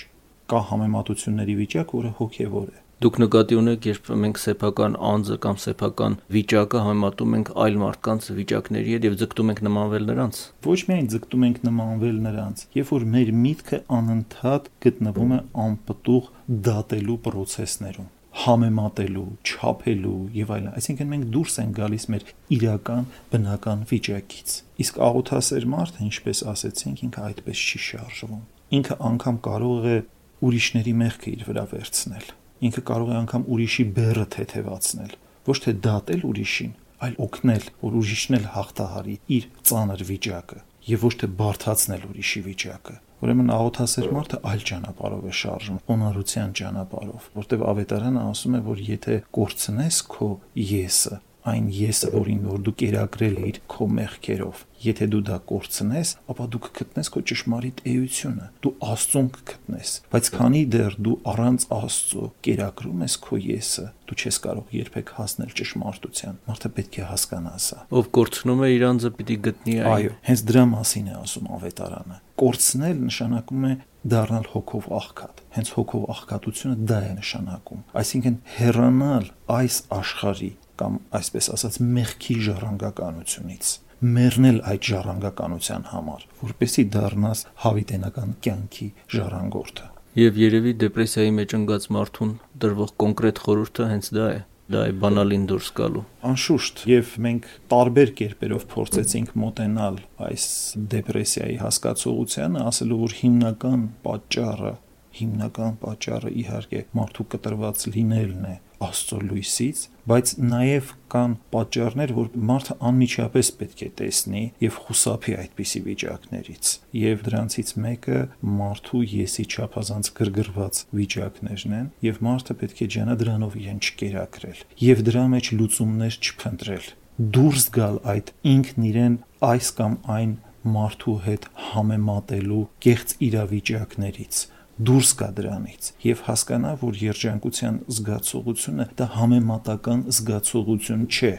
կա 0.52 0.62
համեմատությունների 0.70 1.58
վիճակ 1.60 1.94
որը 1.98 2.16
հոգևոր 2.22 2.72
է 2.72 2.82
Դուք 3.04 3.16
նկատի 3.20 3.56
ունեք, 3.58 3.86
երբ 3.90 4.06
մենք 4.22 4.38
սեփական 4.40 4.94
անձը 5.08 5.36
կամ 5.44 5.56
սեփական 5.60 6.14
վիճակը 6.36 6.82
համատում 6.86 7.34
ենք 7.38 7.50
այլ 7.64 7.78
մարդկանց 7.82 8.28
վիճակների 8.38 8.94
հետ 8.94 9.06
եւ 9.08 9.16
ձգտում 9.22 9.50
ենք 9.52 9.62
նմանվել 9.66 10.06
նրանց։ 10.12 10.40
Ոչ 10.68 10.78
միայն 10.88 11.10
ձգտում 11.14 11.46
ենք 11.50 11.60
նմանվել 11.68 12.22
նրանց, 12.28 12.64
երբ 12.78 12.92
որ 12.94 13.06
մեր 13.18 13.32
միտքը 13.44 13.80
անընդհատ 13.98 14.70
գտնվում 14.86 15.34
է 15.34 15.40
անպտուղ 15.66 16.30
դատելու 16.70 17.18
process-ներում 17.28 18.12
համեմատելու, 18.34 19.26
չափելու 19.46 20.16
եւ 20.34 20.52
այլն։ 20.54 20.72
Այսինքն 20.74 21.10
մենք 21.12 21.26
դուրս 21.34 21.58
ենք 21.62 21.76
գալիս 21.78 22.06
մեր 22.14 22.24
իրական 22.56 23.04
բնական 23.30 23.84
վիճակից։ 23.90 24.54
Իսկ 24.84 24.98
աղոթասեր 25.08 25.66
մարդը, 25.74 26.00
ինչպես 26.08 26.42
ասեցինք, 26.54 27.04
ինքը 27.06 27.24
այդպես 27.28 27.62
չի 27.64 27.80
շարժվում։ 27.84 28.42
Ինքը 28.74 28.96
անգամ 29.14 29.38
կարող 29.44 29.86
է 29.94 29.96
ուրիշների 30.44 30.94
մեղքը 31.04 31.34
իր 31.34 31.44
վրա 31.48 31.64
վերցնել։ 31.74 32.26
Ինքը 32.64 32.82
կարող 32.90 33.12
է 33.14 33.16
անգամ 33.22 33.46
ուրիշի 33.54 33.84
բեռը 33.94 34.26
թեթևացնել, 34.34 35.14
ոչ 35.44 35.58
թե 35.64 35.74
դատել 35.84 36.22
ուրիշին, 36.30 36.74
այլ 37.04 37.16
օգնել, 37.24 37.64
որ 37.84 37.96
ուրիշն 38.00 38.36
էլ 38.38 38.46
հաղթահարի 38.54 39.16
իր 39.36 39.48
ծանր 39.68 40.04
վիճակը 40.10 40.60
եւ 40.84 41.04
ոչ 41.04 41.14
թե 41.20 41.28
բարթացնել 41.38 42.06
ուրիշի 42.10 42.40
վիճակը։ 42.44 42.94
Ուրեմն 43.22 43.52
աղոթասեր 43.54 44.08
մարդը 44.14 44.38
այլ 44.50 44.64
ճանապարհով 44.68 45.28
է 45.28 45.34
շարժում, 45.38 45.76
օնարության 45.94 46.56
ճանապարհով, 46.58 47.28
որտեղ 47.38 47.62
ավետարանը 47.70 48.24
ասում 48.34 48.56
է, 48.58 48.60
որ 48.64 48.82
եթե 48.88 49.18
կորցնես 49.38 50.00
քո 50.14 50.28
եսը, 50.64 51.20
այն 51.44 51.66
եսը, 51.76 52.08
որին 52.14 52.44
որ 52.48 52.60
դու 52.64 52.72
կերակրել 52.80 53.34
ես 53.44 53.58
քո 53.68 53.86
մեղքերով, 53.98 54.60
եթե 54.84 55.08
դու 55.12 55.20
դա 55.28 55.36
կորցնես, 55.50 56.12
ապա 56.32 56.46
դու 56.54 56.60
կգտնես 56.64 57.10
քո 57.12 57.22
ճշմարիտ 57.30 57.82
էությունը, 57.92 58.46
դու 58.64 58.72
Աստծուն 58.94 59.28
կգտնես, 59.34 59.92
բայց 60.14 60.30
քանի 60.34 60.62
դեռ 60.74 60.96
դու 61.04 61.16
առանց 61.34 61.66
Աստծո 61.78 62.24
կերակրում 62.48 63.04
ես 63.04 63.16
քո 63.24 63.40
եսը, 63.44 63.86
դու 64.08 64.18
չես 64.24 64.38
կարող 64.44 64.74
երբեք 64.78 65.12
հասնել 65.18 65.54
ճշմարտության։ 65.60 66.40
Մարդը 66.48 66.70
պետք 66.78 66.98
է 67.00 67.06
հասկանա 67.12 67.54
սա։ 67.64 67.78
Ով 67.94 68.10
կորցնում 68.18 68.64
է 68.64 68.68
իր 68.74 68.84
անձը 68.88 69.10
պիտի 69.20 69.36
գտնի 69.44 69.76
այն։ 69.84 69.94
Այո, 69.94 70.12
հենց 70.28 70.44
դրա 70.48 70.64
մասին 70.74 71.08
է 71.08 71.16
ասում 71.24 71.48
ավետարանը։ 71.54 72.18
Կորցնել 72.34 73.00
նշանակում 73.04 73.64
է 73.64 73.72
դառնալ 74.04 74.46
հոգով 74.52 74.88
աղքատ։ 74.98 75.40
Հենց 75.54 75.70
հոգով 75.78 76.04
աղքատությունը 76.14 76.76
դա 76.90 76.98
է 77.04 77.12
նշանակում։ 77.20 77.84
Այսինքն 78.02 78.36
հեռանալ 78.58 79.30
այս 79.54 79.78
աշխարհի 79.94 80.50
կամ 80.80 81.00
այսպես 81.20 81.50
ասած 81.54 81.80
մեղքի 81.94 82.36
ժառանգականությունից 82.48 83.74
մեռնել 84.04 84.58
այդ 84.68 84.86
ժառանգականության 84.90 85.84
համար, 85.90 86.24
որպեսի 86.44 86.82
դառնաս 86.94 87.42
հավիտենական 87.64 88.32
կյանքի 88.44 88.88
ժառանգորդը։ 89.14 89.86
Եվ 90.20 90.40
երևի 90.44 90.72
դեպրեսիայի 90.82 91.32
մեջ 91.38 91.54
ընկած 91.58 91.86
մարդուն 91.94 92.34
դրվող 92.64 92.90
կոնկրետ 93.04 93.40
խորհուրդը 93.44 93.86
հենց 93.94 94.10
դա 94.18 94.26
է 94.34 94.42
դա 94.74 94.82
է 94.88 94.92
բանալին 94.96 95.42
դուրս 95.50 95.66
գալու 95.76 96.02
անշուշտ 96.24 96.82
եւ 96.88 97.08
մենք 97.24 97.48
տարբեր 97.72 98.12
կերպերով 98.20 98.62
փորձեցինք 98.70 99.34
մոտենալ 99.42 99.98
այս 100.24 100.46
դեպրեսիայի 100.94 101.58
հասկացողությանը 101.60 102.62
ասելով 102.70 103.02
որ 103.04 103.16
հիմնական 103.18 103.82
պատճառը 104.06 104.72
հիմնական 105.18 105.76
պատճառը 105.84 106.32
իհարկե 106.44 106.80
մարդու 106.96 107.26
կտրված 107.34 107.84
լինելն 107.94 108.48
է 108.48 108.56
Աստծո 108.84 109.18
լույսից, 109.24 109.82
բայց 110.10 110.30
նաև 110.50 110.88
կան 111.14 111.34
պատճառներ, 111.54 112.12
որ 112.18 112.30
մարդը 112.50 112.76
անմիջապես 112.90 113.50
պետք 113.60 113.84
է 113.84 113.88
տեսնի 114.00 114.42
եւ 114.64 114.78
խուսափի 114.84 115.36
այդպիսի 115.44 115.82
վիճակներից։ 115.88 116.72
Եվ 117.00 117.22
դրանցից 117.28 117.70
մեկը 117.84 118.18
մարդու 118.58 119.02
եսի 119.14 119.46
չափազանց 119.54 120.10
գրգռված 120.18 120.82
վիճակներն 120.98 121.76
են, 121.78 121.86
եւ 122.08 122.20
մարդը 122.28 122.58
պետք 122.64 122.82
է 122.84 122.90
ջանա 122.94 123.18
դրանով 123.24 123.58
իրեն 123.64 123.80
չկերակրել 123.84 124.64
եւ 124.84 125.04
դրա 125.08 125.24
մեջ 125.34 125.52
լուծումներ 125.60 126.18
չփնտրել։ 126.24 126.90
Դուրս 127.34 127.64
գալ 127.78 128.00
այդ 128.10 128.34
ինքն 128.54 128.86
իրեն 128.90 129.16
այս 129.54 129.68
կամ 129.78 129.92
այն 130.14 130.32
մարդու 130.74 131.14
հետ 131.28 131.46
համեմատելու 131.68 132.64
կեղծ 132.84 133.14
իրավիճակներից 133.28 134.40
դուրս 134.74 135.10
գա 135.20 135.28
դրանից 135.38 135.88
եւ 136.02 136.22
հասկանա, 136.26 136.70
որ 136.80 136.96
երջանկության 136.98 137.76
զգացողությունը 137.94 138.86
դա 138.98 139.06
համեմատական 139.14 140.00
զգացողություն 140.10 141.04
չէ, 141.06 141.32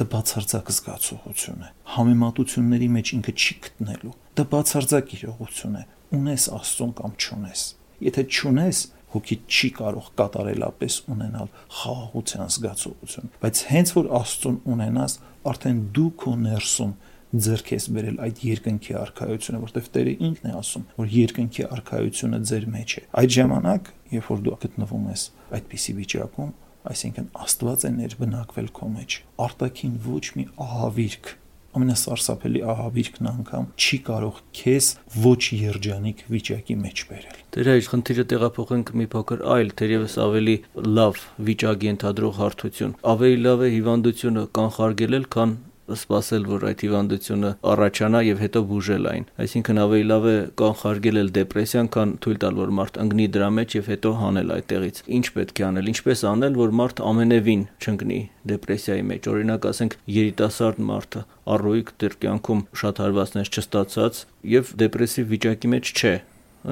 դա 0.00 0.06
բացարձակ 0.12 0.70
զգացողություն 0.76 1.66
է։ 1.66 1.68
Համեմատությունների 1.96 2.88
մեջ 2.96 3.12
ինքը 3.16 3.34
չի 3.36 3.56
գտնելու։ 3.66 4.14
Դա 4.36 4.46
բացարձակ 4.56 5.12
իրողություն 5.16 5.76
է։ 5.76 5.84
Ունես 6.16 6.46
Աստծուն 6.56 6.92
կամ 6.96 7.14
չունես։ 7.16 7.62
Եթե 8.06 8.24
չունես, 8.36 8.80
հոգի 9.16 9.36
չի 9.46 9.68
կարող 9.76 10.08
կատարելապես 10.20 10.96
ունենալ 11.12 11.52
խաղաղության 11.76 12.50
զգացողություն, 12.56 13.30
բայց 13.44 13.62
հենց 13.70 13.92
որ 13.96 14.08
Աստծուն 14.20 14.58
ունենաս, 14.76 15.14
արդեն 15.46 15.80
դու 15.96 16.10
քո 16.20 16.32
ներսում 16.46 16.92
ձեռք 17.34 17.72
ես 17.74 17.86
բերել 17.96 18.20
այդ 18.26 18.42
երկնքի 18.46 18.94
արխայությունը, 19.00 19.62
որտեվ 19.66 19.88
Տերը 19.96 20.12
ինքն 20.26 20.46
է 20.46 20.52
ասում, 20.60 20.84
որ 20.96 21.08
երկնքի 21.16 21.64
արխայությունը 21.76 22.40
ձեր 22.50 22.68
մեջ 22.76 22.94
է։ 22.96 23.02
Այդ 23.22 23.34
ժամանակ, 23.36 23.90
երբ 24.16 24.30
որ 24.30 24.44
դու 24.46 24.58
գտնվում 24.66 25.08
ես 25.10 25.24
այդպիսի 25.56 25.96
վիճակում, 25.96 26.52
այսինքն 26.86 27.26
Աստված 27.46 27.86
է 27.86 27.90
ներբնակվել 27.96 28.70
քո 28.78 28.92
մեջ։ 28.94 29.18
Արտակին 29.46 29.98
ոչ 30.06 30.24
մի 30.36 30.46
ահավիրք 30.66 31.34
ամենասարսափելի 31.76 32.60
ահավիրքն 32.72 33.28
անգամ 33.30 33.66
չի 33.76 33.98
կարող 34.06 34.38
քեզ 34.56 34.86
ոչ 35.26 35.40
երջանիկ 35.60 36.22
վիճակի 36.32 36.76
մեջ 36.82 37.02
բերել։ 37.10 37.42
Դեր 37.56 37.70
այս 37.74 37.90
խնդիրը 37.92 38.24
տեղափոխենք 38.32 38.92
մի 39.00 39.06
փոքր 39.12 39.42
այլ, 39.56 39.72
թերևս 39.80 40.16
ավելի 40.24 40.56
լավ 40.96 41.20
վիճակի 41.50 41.92
ընդհանրող 41.92 42.40
հարթություն։ 42.40 42.96
Ավելի 43.12 43.40
լավ 43.46 43.64
է 43.66 43.70
հիվանդությունը 43.76 44.44
կանխարգելել, 44.56 45.28
քան 45.36 45.56
սպասել, 45.86 46.46
որ 46.50 46.66
այդ 46.70 46.82
հիվանդությունը 46.86 47.50
առաջանա 47.72 48.20
եւ 48.26 48.40
հետո 48.42 48.62
բուժել 48.70 49.08
այն։ 49.12 49.26
Այսինքն 49.46 49.80
ավելի 49.86 50.06
լավ 50.10 50.26
է 50.26 50.34
կանխարգել 50.60 51.20
էլ 51.22 51.30
դեպրեսիան, 51.36 51.90
քան 51.96 52.14
թույլ 52.26 52.38
տալ, 52.42 52.58
որ 52.60 52.72
մարդ 52.80 53.00
ընկնի 53.06 53.26
դրա 53.36 53.50
մեջ 53.56 53.76
եւ 53.76 53.90
հետո 53.92 54.12
հանել 54.20 54.54
այդտեղից։ 54.56 55.00
Ինչ 55.16 55.26
պետք 55.36 55.56
է 55.56 55.66
անել, 55.66 55.90
ինչպես 55.94 56.24
անել, 56.32 56.56
որ 56.60 56.76
մարդ 56.82 57.02
ամենևին 57.06 57.66
չընկնի 57.86 58.20
դեպրեսիայի 58.50 59.04
մեջ։ 59.10 59.28
Օրինակ, 59.36 59.68
ասենք 59.70 59.98
երիտասարդ 60.16 60.80
մարդը 60.90 61.26
առույգ 61.56 61.92
դեր 62.02 62.16
կյանքում 62.26 62.64
շատ 62.80 63.02
հարվածներ 63.06 63.52
չստացած 63.56 64.24
եւ 64.56 64.72
դեպրեսիվ 64.82 65.30
վիճակի 65.36 65.70
մեջ 65.76 65.92
չէ 65.96 66.14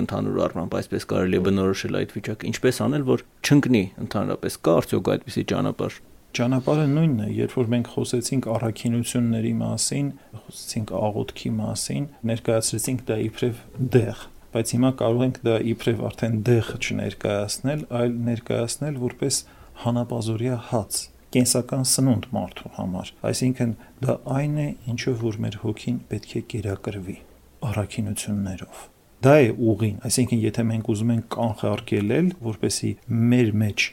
ընդհանուր 0.01 0.41
առմամբ 0.49 0.75
այսպես 0.81 1.07
կարելի 1.13 1.39
է 1.39 1.43
բնորոշել 1.49 1.99
այդ 2.01 2.15
վիճակը 2.17 2.49
ինչպես 2.51 2.81
անել 2.87 3.05
որ 3.11 3.23
չընկնի 3.47 3.85
ընդհանրապես 4.05 4.59
կա 4.67 4.75
արդյոք 4.81 5.11
այդպիսի 5.15 5.45
ճանապարհ 5.55 5.99
Ճանապարհը 6.35 6.85
նույնն 6.91 7.19
է, 7.23 7.27
երբ 7.31 7.53
որ 7.55 7.69
մենք 7.71 7.89
խոսեցինք 7.95 8.47
առաքինությունների 8.51 9.51
մասին, 9.61 10.07
խոսեցինք 10.35 10.93
աղոթքի 10.99 11.51
մասին, 11.59 12.09
ներկայացրեցինք 12.31 13.05
դա 13.11 13.19
իբրև 13.25 13.61
դեղ, 13.95 14.25
բայց 14.57 14.73
հիմա 14.75 14.91
կարող 14.99 15.23
ենք 15.29 15.39
դա 15.47 15.55
իբրև 15.75 16.03
արդեն 16.11 16.35
դեղ 16.49 16.73
չներկայացնել, 16.81 17.87
այլ 18.01 18.19
ներկայացնել 18.35 18.99
որպես 19.05 19.41
հանապազորյա 19.85 20.59
հաց, 20.75 20.99
կենսական 21.39 21.89
սնունդ 21.95 22.29
մարդու 22.35 22.75
համար։ 22.83 23.15
Այսինքն 23.31 23.79
դա 24.03 24.19
այն 24.35 24.59
է, 24.59 24.69
ինչով 24.91 25.25
որ 25.31 25.43
մեր 25.47 25.61
հոգին 25.63 25.99
պետք 26.11 26.35
է 26.35 26.47
կերակրվի 26.51 27.19
առաքինություններով 27.71 28.89
դա 29.25 29.35
է 29.41 29.53
ուղին, 29.57 30.01
այսինքն 30.05 30.41
եթե 30.43 30.63
մենք 30.69 30.89
ուզում 30.93 31.13
ենք 31.15 31.29
կանխարգելել, 31.33 32.27
որպեսի 32.45 32.91
մեր 33.33 33.53
մեջ 33.63 33.85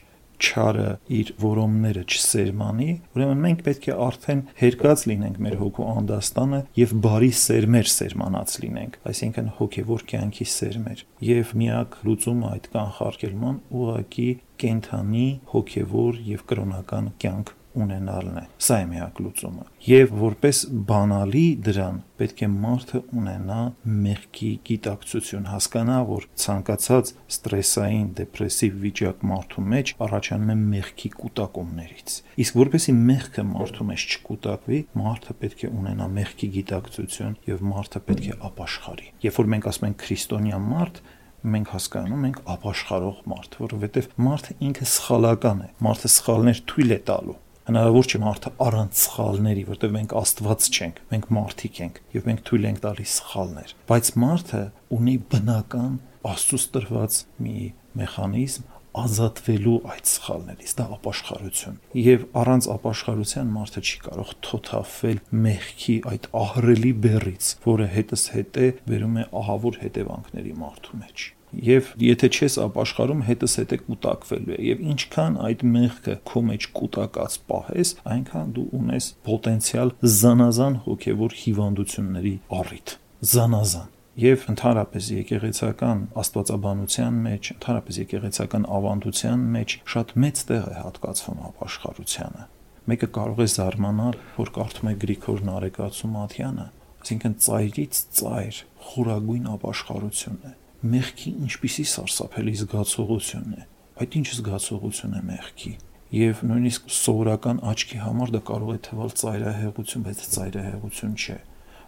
չարը 0.41 0.87
իր 1.21 1.31
որոմները 1.41 2.03
չսերմանի, 2.09 2.89
ուրեմն 3.15 3.43
մենք 3.45 3.63
պետք 3.67 3.87
է 3.91 3.95
արդեն 4.07 4.43
հերկած 4.61 5.05
լինենք 5.11 5.39
մեր 5.45 5.57
հոգու 5.61 5.87
անդաստանը 5.91 6.61
եւ 6.81 6.93
բարի 7.05 7.31
սերմեր 7.41 7.91
սերմանած 7.95 8.57
լինենք, 8.65 8.99
այսինքն 9.11 9.53
հոգեվոր 9.61 10.05
կյանքի 10.11 10.47
սերմեր։ 10.57 11.05
Եվ 11.31 11.55
միակ 11.61 11.97
լուծումը 12.09 12.51
այդ 12.51 12.69
կանխարգելման 12.75 13.63
ուղակի 13.81 14.29
կենթանի 14.61 15.27
հոգեվոր 15.55 16.21
եւ 16.31 16.45
կրոնական 16.51 17.11
կյանք 17.21 17.57
ունենալն 17.77 18.37
է։ 18.41 18.43
Սա 18.61 18.77
է 18.81 18.87
միակ 18.91 19.19
լուծումը։ 19.23 19.65
Եվ 19.87 20.13
որպես 20.21 20.57
բանալի 20.89 21.43
դրան 21.67 21.99
պետք 22.21 22.41
է 22.45 22.49
մարդը 22.53 23.01
ունենա 23.21 23.59
մեղքի 24.05 24.49
գիտակցություն, 24.67 25.47
հասկանա, 25.51 25.97
որ 26.11 26.27
ցանկացած 26.41 27.13
ստրեսային, 27.35 28.09
դեպրեսիվ 28.19 28.75
վիճակ 28.85 29.23
մարդու 29.31 29.65
մեջ 29.71 29.93
առաջանում 30.05 30.51
է 30.51 30.57
մեղքի 30.61 31.11
կուտակումներից։ 31.21 32.17
Իսկ 32.45 32.59
որպեսի 32.61 32.95
մեղքը 33.11 33.47
մարդու 33.51 33.87
մեջ 33.91 34.05
չկուտակվի, 34.11 34.81
մարդը 35.01 35.37
պետք 35.41 35.65
է 35.65 35.71
ունենա 35.81 36.09
մեղքի 36.21 36.51
գիտակցություն 36.57 37.39
եւ 37.51 37.65
մարդը 37.71 38.03
պետք 38.11 38.29
է 38.31 38.37
ապաշխարի։ 38.51 39.09
Երբ 39.25 39.41
որ 39.41 39.51
մենք 39.55 39.69
ասում 39.71 39.87
ենք 39.91 40.01
քրիստոնյա 40.05 40.61
մարդ, 40.71 41.01
մենք 41.41 41.71
հասկանում 41.73 42.25
ենք 42.27 42.41
ապաշխարող 42.53 43.21
մարդ, 43.31 43.55
որովհետև 43.61 44.09
մարդը 44.27 44.55
ինքը 44.67 44.89
սխալական 44.91 45.63
է, 45.65 45.69
մարդը 45.87 46.11
սխալներ 46.21 46.61
թույլ 46.69 46.93
է 46.93 46.99
տալու 47.07 47.39
հնարավոր 47.69 48.07
չէ 48.09 48.19
մարդը 48.21 48.51
առանց 48.65 49.01
սխալների, 49.01 49.63
որտեղ 49.69 49.91
մենք 49.95 50.15
Աստված 50.21 50.67
չենք, 50.71 51.01
մենք 51.11 51.27
մարդիկ 51.37 51.81
ենք 51.85 51.99
եւ 52.15 52.29
մենք 52.31 52.43
թույլ 52.49 52.67
ենք 52.71 52.81
տալիս 52.85 53.15
սխալներ։ 53.21 53.73
Բայց 53.91 54.11
մարդը 54.25 54.61
ունի 54.97 55.15
բնական 55.31 55.97
Աստծուց 56.31 56.65
տրված 56.75 57.19
մի 57.41 57.57
մեխանիզմ 58.01 58.69
ազատվելու 58.91 59.75
այդ 59.87 60.09
սխալներից 60.11 60.73
դա 60.75 60.85
ապաշխարություն 60.97 61.77
եւ 61.95 62.25
առանց 62.41 62.67
ապաշխարության 62.73 63.53
մարդը 63.55 63.83
չի 63.87 63.99
կարող 64.07 64.33
թոթափվել 64.47 65.21
մեղքի 65.45 65.95
այդ 66.11 66.27
ահրելի 66.41 66.91
բեռից 67.05 67.51
որը 67.67 67.87
հետս 67.95 68.25
հետե 68.35 68.67
վերում 68.91 69.21
է 69.21 69.27
ահավոր 69.41 69.79
հետևանքների 69.85 70.57
մարդու 70.65 70.99
մեջ 71.05 71.27
եւ 71.67 71.91
եթե 72.01 72.29
չես 72.31 72.57
ապաշխարում 72.65 73.23
հետս 73.27 73.55
հետ 73.59 73.73
է 73.75 73.79
կուտակվելու 73.85 74.55
է 74.55 74.59
եւ 74.67 74.83
ինչքան 74.91 75.39
այդ 75.51 75.65
մեղքը 75.75 76.15
քո 76.31 76.43
մեջ 76.49 76.67
կուտակած 76.79 77.39
պահես 77.51 77.93
այնքան 78.15 78.53
դու 78.57 78.67
ունես 78.81 79.07
պոտենցիալ 79.27 79.95
զանազան 80.21 80.77
հոգեվոր 80.87 81.35
հիվանդությունների 81.41 82.35
առիթ 82.61 82.95
զանազան 83.31 83.89
եւ 84.21 84.41
ընդհանրապես 84.51 85.05
եկեղեցական 85.15 85.99
աստվածաբանության 86.21 87.19
մեջ, 87.25 87.49
ընդհանրապես 87.55 87.99
եկեղեցական 88.01 88.65
ավանդության 88.77 89.45
մեջ 89.55 89.75
շատ 89.93 90.11
մեծ 90.23 90.41
տեղ 90.51 90.65
է 90.67 90.75
հատկացվում 90.81 91.39
ապաշխարությանը։ 91.51 92.43
Մեկը 92.91 93.09
կարող 93.17 93.39
է 93.39 93.47
զարմանալ, 93.55 94.19
որ 94.41 94.51
կարդում 94.57 94.91
է 94.91 94.95
Գրիգոր 95.05 95.43
Նարեկացու 95.47 96.11
Մաթյանը, 96.11 96.67
այսինքն 97.01 97.37
ծայրից 97.45 98.01
ծայր 98.19 98.63
խորագույն 98.91 99.47
ապաշխարություն 99.55 100.41
է 100.49 100.53
մեղքի 100.81 101.31
ինչպիսի 101.45 101.85
սարսափելի 101.91 102.53
զգացողություն 102.61 103.55
է։ 103.57 103.63
Այդ 104.01 104.19
ինչ 104.21 104.27
զգացողություն 104.41 105.15
է 105.17 105.23
մեղքի։ 105.31 105.73
եւ 106.11 106.41
նույնիսկ 106.43 106.89
սովորական 106.91 107.59
աչքի 107.71 107.99
համար 108.03 108.31
դա 108.35 108.39
կարող 108.49 108.71
է 108.73 108.79
թվալ 108.87 109.13
ծայրահեղություն, 109.21 110.05
բայց 110.07 110.23
ծայրահեղություն 110.33 111.13
չէ 111.21 111.37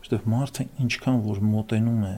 որովհետեւ 0.03 0.27
մարդը 0.33 0.65
ինչքան 0.83 1.19
որ 1.27 1.41
մոտենում 1.47 2.01
է 2.07 2.13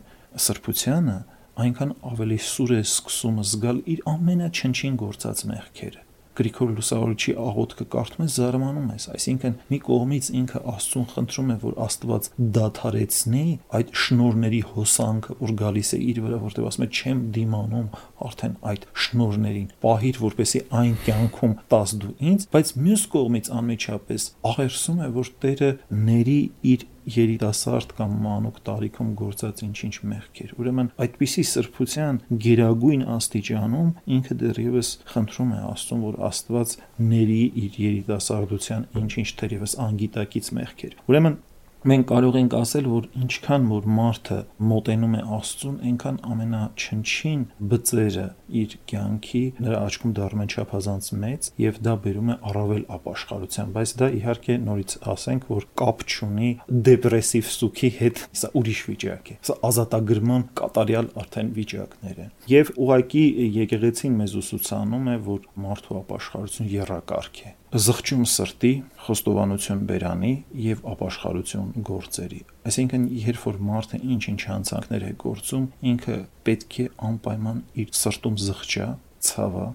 սրբությանը 0.46 1.18
այնքան 1.66 1.92
ավելի 2.12 2.38
սուր 2.46 2.74
է 2.76 2.80
սկսում 2.86 3.38
զգալ 3.52 3.82
իր 3.94 4.02
ամենաչնչին 4.12 4.98
գործած 5.02 5.44
մեղքերը 5.52 6.05
Գրիգոր 6.36 6.72
Լուսավորչի 6.76 7.34
աղոթքը 7.40 7.86
կարդում 7.96 8.24
ես 8.26 8.36
զարմանում 8.36 8.88
ես, 8.96 9.06
այսինքն 9.16 9.54
մի 9.72 9.80
կողմից 9.86 10.30
ինքը 10.40 10.62
Աստծուն 10.76 11.08
խնդրում 11.12 11.52
է, 11.56 11.58
որ 11.66 11.78
Աստված 11.86 12.30
դադարեցնի 12.56 13.46
այդ 13.80 13.94
շնորների 14.06 14.62
հոսանքը, 14.76 15.38
որ 15.42 15.54
գալիս 15.62 15.92
է 15.96 16.00
իր 16.06 16.20
վրա, 16.26 16.40
որտեղ 16.46 16.68
ասում 16.70 16.86
է 16.86 16.90
չեմ 16.96 17.22
դիմանում 17.36 17.88
արդեն 18.26 18.58
այդ 18.76 18.88
շնորներին, 19.06 19.70
պահիր, 19.86 20.20
որպեսի 20.26 20.62
այն 20.82 20.98
կյանքում 21.06 21.56
տաս 21.72 21.96
դու 22.04 22.14
ինձ, 22.32 22.48
բայց 22.56 22.74
մյուս 22.86 23.06
կողմից 23.16 23.52
անմիջապես 23.56 24.28
աղերսում 24.52 25.00
է, 25.06 25.10
որ 25.16 25.32
Տերը 25.46 25.72
ների 26.06 26.40
իր 26.76 26.86
երիտասարդ 27.16 27.94
կամ 27.98 28.14
մանուկ 28.26 28.60
տարիքում 28.70 29.10
գործած 29.22 29.64
ինչ-ինչ 29.66 29.96
մեղքեր։ 30.12 30.54
Ուրեմն 30.62 30.92
այդպիսի 31.06 31.44
սրբության 31.52 32.20
գերագույն 32.46 33.04
աստիճանում 33.16 33.90
ինքը 34.18 34.38
դեռևս 34.42 34.92
խնդրում 35.14 35.52
է 35.56 35.60
Աստծուն, 35.66 36.06
որ 36.06 36.20
Աստված 36.30 36.78
ների 37.16 37.42
իր 37.66 37.82
երիտասարդության 37.86 38.88
ինչ-ինչ 39.06 39.30
դեռևս 39.42 39.78
անգիտակից 39.86 40.52
մեղքեր։ 40.60 40.98
Ուրեմն 41.06 41.38
մենք 41.86 42.06
կարող 42.10 42.38
ենք 42.40 42.56
ասել, 42.58 42.88
որ 42.90 43.08
ինչքան 43.22 43.66
որ 43.70 43.88
մարդը 43.96 44.38
մոտենում 44.72 45.16
է 45.16 45.22
Աստծուն, 45.36 45.76
այնքան 45.90 46.18
ամենաչնչին 46.36 47.42
բծերը 47.72 48.26
իր 48.62 48.76
կյանքի 48.92 49.44
նրա 49.66 49.82
աչքում 49.86 50.16
դառնում 50.20 50.44
են 50.46 50.54
չափազանց 50.56 51.10
մեծ 51.26 51.50
եւ 51.62 51.80
դա 51.86 51.96
բերում 52.06 52.32
է 52.34 52.38
առավել 52.52 52.86
ապաշխարության, 52.96 53.74
բայց 53.76 53.94
դա 54.02 54.10
իհարկե 54.20 54.58
նորից 54.66 54.96
ասենք, 55.16 55.48
որ 55.56 55.68
կապ 55.82 56.06
չունի 56.06 56.52
դեպրեսիվ 56.90 57.52
սուքի 57.56 57.92
հետ, 58.00 58.24
սա 58.42 58.52
ուրիշ 58.62 58.82
վիճակ 58.90 59.30
է։ 59.36 59.38
Սա 59.46 59.58
ազատագրման 59.70 60.48
կատարյալ 60.62 61.12
արդեն 61.26 61.52
վիճակներ 61.60 62.24
են։ 62.26 62.34
Եվ 62.56 62.74
ուղակի 62.86 63.26
եկեղեցին 63.60 64.18
մեզ 64.22 64.40
ուսուցանում 64.42 65.12
է, 65.14 65.20
որ 65.30 65.46
մարդու 65.66 66.02
ապաշխարություն 66.02 66.74
երրակարգ 66.76 67.46
է 67.46 67.56
զղջում 67.76 68.22
սրտի, 68.32 68.70
խոստովանություն 69.04 69.80
բերանի 69.90 70.30
եւ 70.64 70.84
ապաշխարություն 70.92 71.72
գործերի։ 71.90 72.38
Այսինքն, 72.70 73.08
երբ 73.26 73.42
որ 73.46 73.58
մարդը 73.70 74.00
ինչ-ինչ 74.16 74.38
հանցանքներ 74.52 75.04
է 75.06 75.10
գործում, 75.24 75.66
ինքը 75.92 76.16
պետք 76.48 76.78
է 76.80 76.86
անպայման 77.10 77.60
իր 77.84 77.92
սրտում 78.00 78.38
զղջա, 78.46 78.88
ցավա 79.28 79.66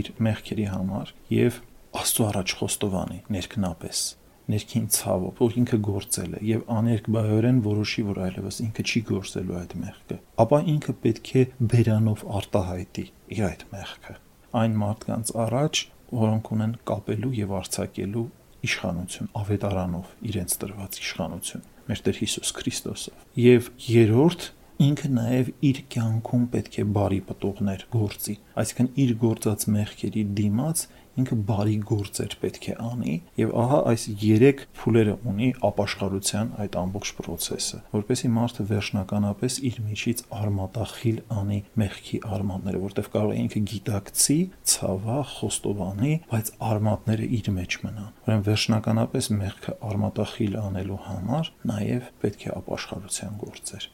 իր 0.00 0.10
մեղքերի 0.24 0.66
համար 0.70 1.12
եւ 1.36 1.60
Աստծո 2.00 2.26
առաջ 2.30 2.52
խոստովանի 2.60 3.20
ներքնապես 3.34 4.02
ներքին 4.50 4.88
ցավով, 4.94 5.32
որ 5.42 5.56
ինքը 5.60 5.78
գործել 5.90 6.32
է 6.38 6.42
եւ 6.46 6.64
աներկբայորեն 6.78 7.60
որոշի, 7.66 8.06
որ 8.08 8.22
այլևս 8.30 8.62
ինքը 8.70 8.86
չի 8.86 9.04
գործելու 9.10 9.60
այդ 9.60 9.76
մեղքը, 9.84 10.18
ապա 10.46 10.64
ինքը 10.74 10.96
պետք 11.04 11.30
է 11.42 11.44
բերանով 11.74 12.26
արտահայտի 12.40 13.06
իր 13.36 13.46
այդ 13.50 13.64
մեղքը 13.74 14.18
այն 14.50 14.72
մարդկանց 14.80 15.30
առաջ, 15.44 15.80
որոնք 16.10 16.52
ունեն 16.56 16.72
կապելու 16.90 17.32
եւ 17.40 17.52
արྩակելու 17.60 18.24
իշխանություն 18.66 19.30
ավետարանով 19.40 20.14
իրենց 20.30 20.56
տրված 20.60 20.98
իշխանություն 21.00 21.68
մեր 21.90 22.02
Տեր 22.06 22.18
Հիսուս 22.20 22.50
Քրիստոսով 22.60 23.40
եւ 23.40 23.70
երրորդ 23.90 24.48
ինքը 24.80 25.08
նաև 25.12 25.48
իր 25.70 25.78
կյանքում 25.92 26.44
պետք 26.54 26.76
է 26.80 26.84
բարի 26.96 27.20
պտուղներ 27.30 27.82
գործի 27.94 28.36
այսինքն 28.62 28.90
իր 29.04 29.10
գործած 29.24 29.66
մեղքերի 29.74 30.22
դիմաց 30.40 30.84
ինքը 31.20 31.36
բարի 31.48 31.76
գործեր 31.90 32.36
պետք 32.40 32.66
է 32.70 32.74
անի 32.86 33.14
եւ 33.40 33.52
ահա 33.62 33.80
այս 33.90 34.04
3 34.22 34.62
փուլերը 34.78 35.14
ունի 35.30 35.48
ապաշխարության 35.70 36.52
այդ 36.64 36.78
ամբողջ 36.80 37.12
process-ը 37.18 37.80
որպեսի 37.94 38.30
մարդը 38.36 38.66
վերջնականապես 38.70 39.58
իր 39.70 39.80
միջից 39.86 40.22
արմատախիլ 40.40 41.18
անի 41.40 41.58
մեղքի 41.82 42.20
արմատները 42.36 42.82
որտեվ 42.84 43.10
կարող 43.14 43.34
է 43.34 43.40
ինքը 43.40 43.62
գիտակցի 43.70 44.38
ցավա 44.70 45.18
խոստովանի 45.34 46.14
բայց 46.30 46.52
արմատները 46.70 47.28
իր 47.40 47.50
մեջ 47.60 47.78
մնան 47.84 48.10
ուրեմն 48.30 48.46
վերջնականապես 48.50 49.30
մեղքը 49.40 49.76
արմատախիլ 49.90 50.56
անելու 50.60 51.00
համար 51.10 51.52
նաեւ 51.70 52.08
պետք 52.24 52.46
է 52.46 52.54
ապաշխարության 52.60 53.38
գործեր 53.40 53.88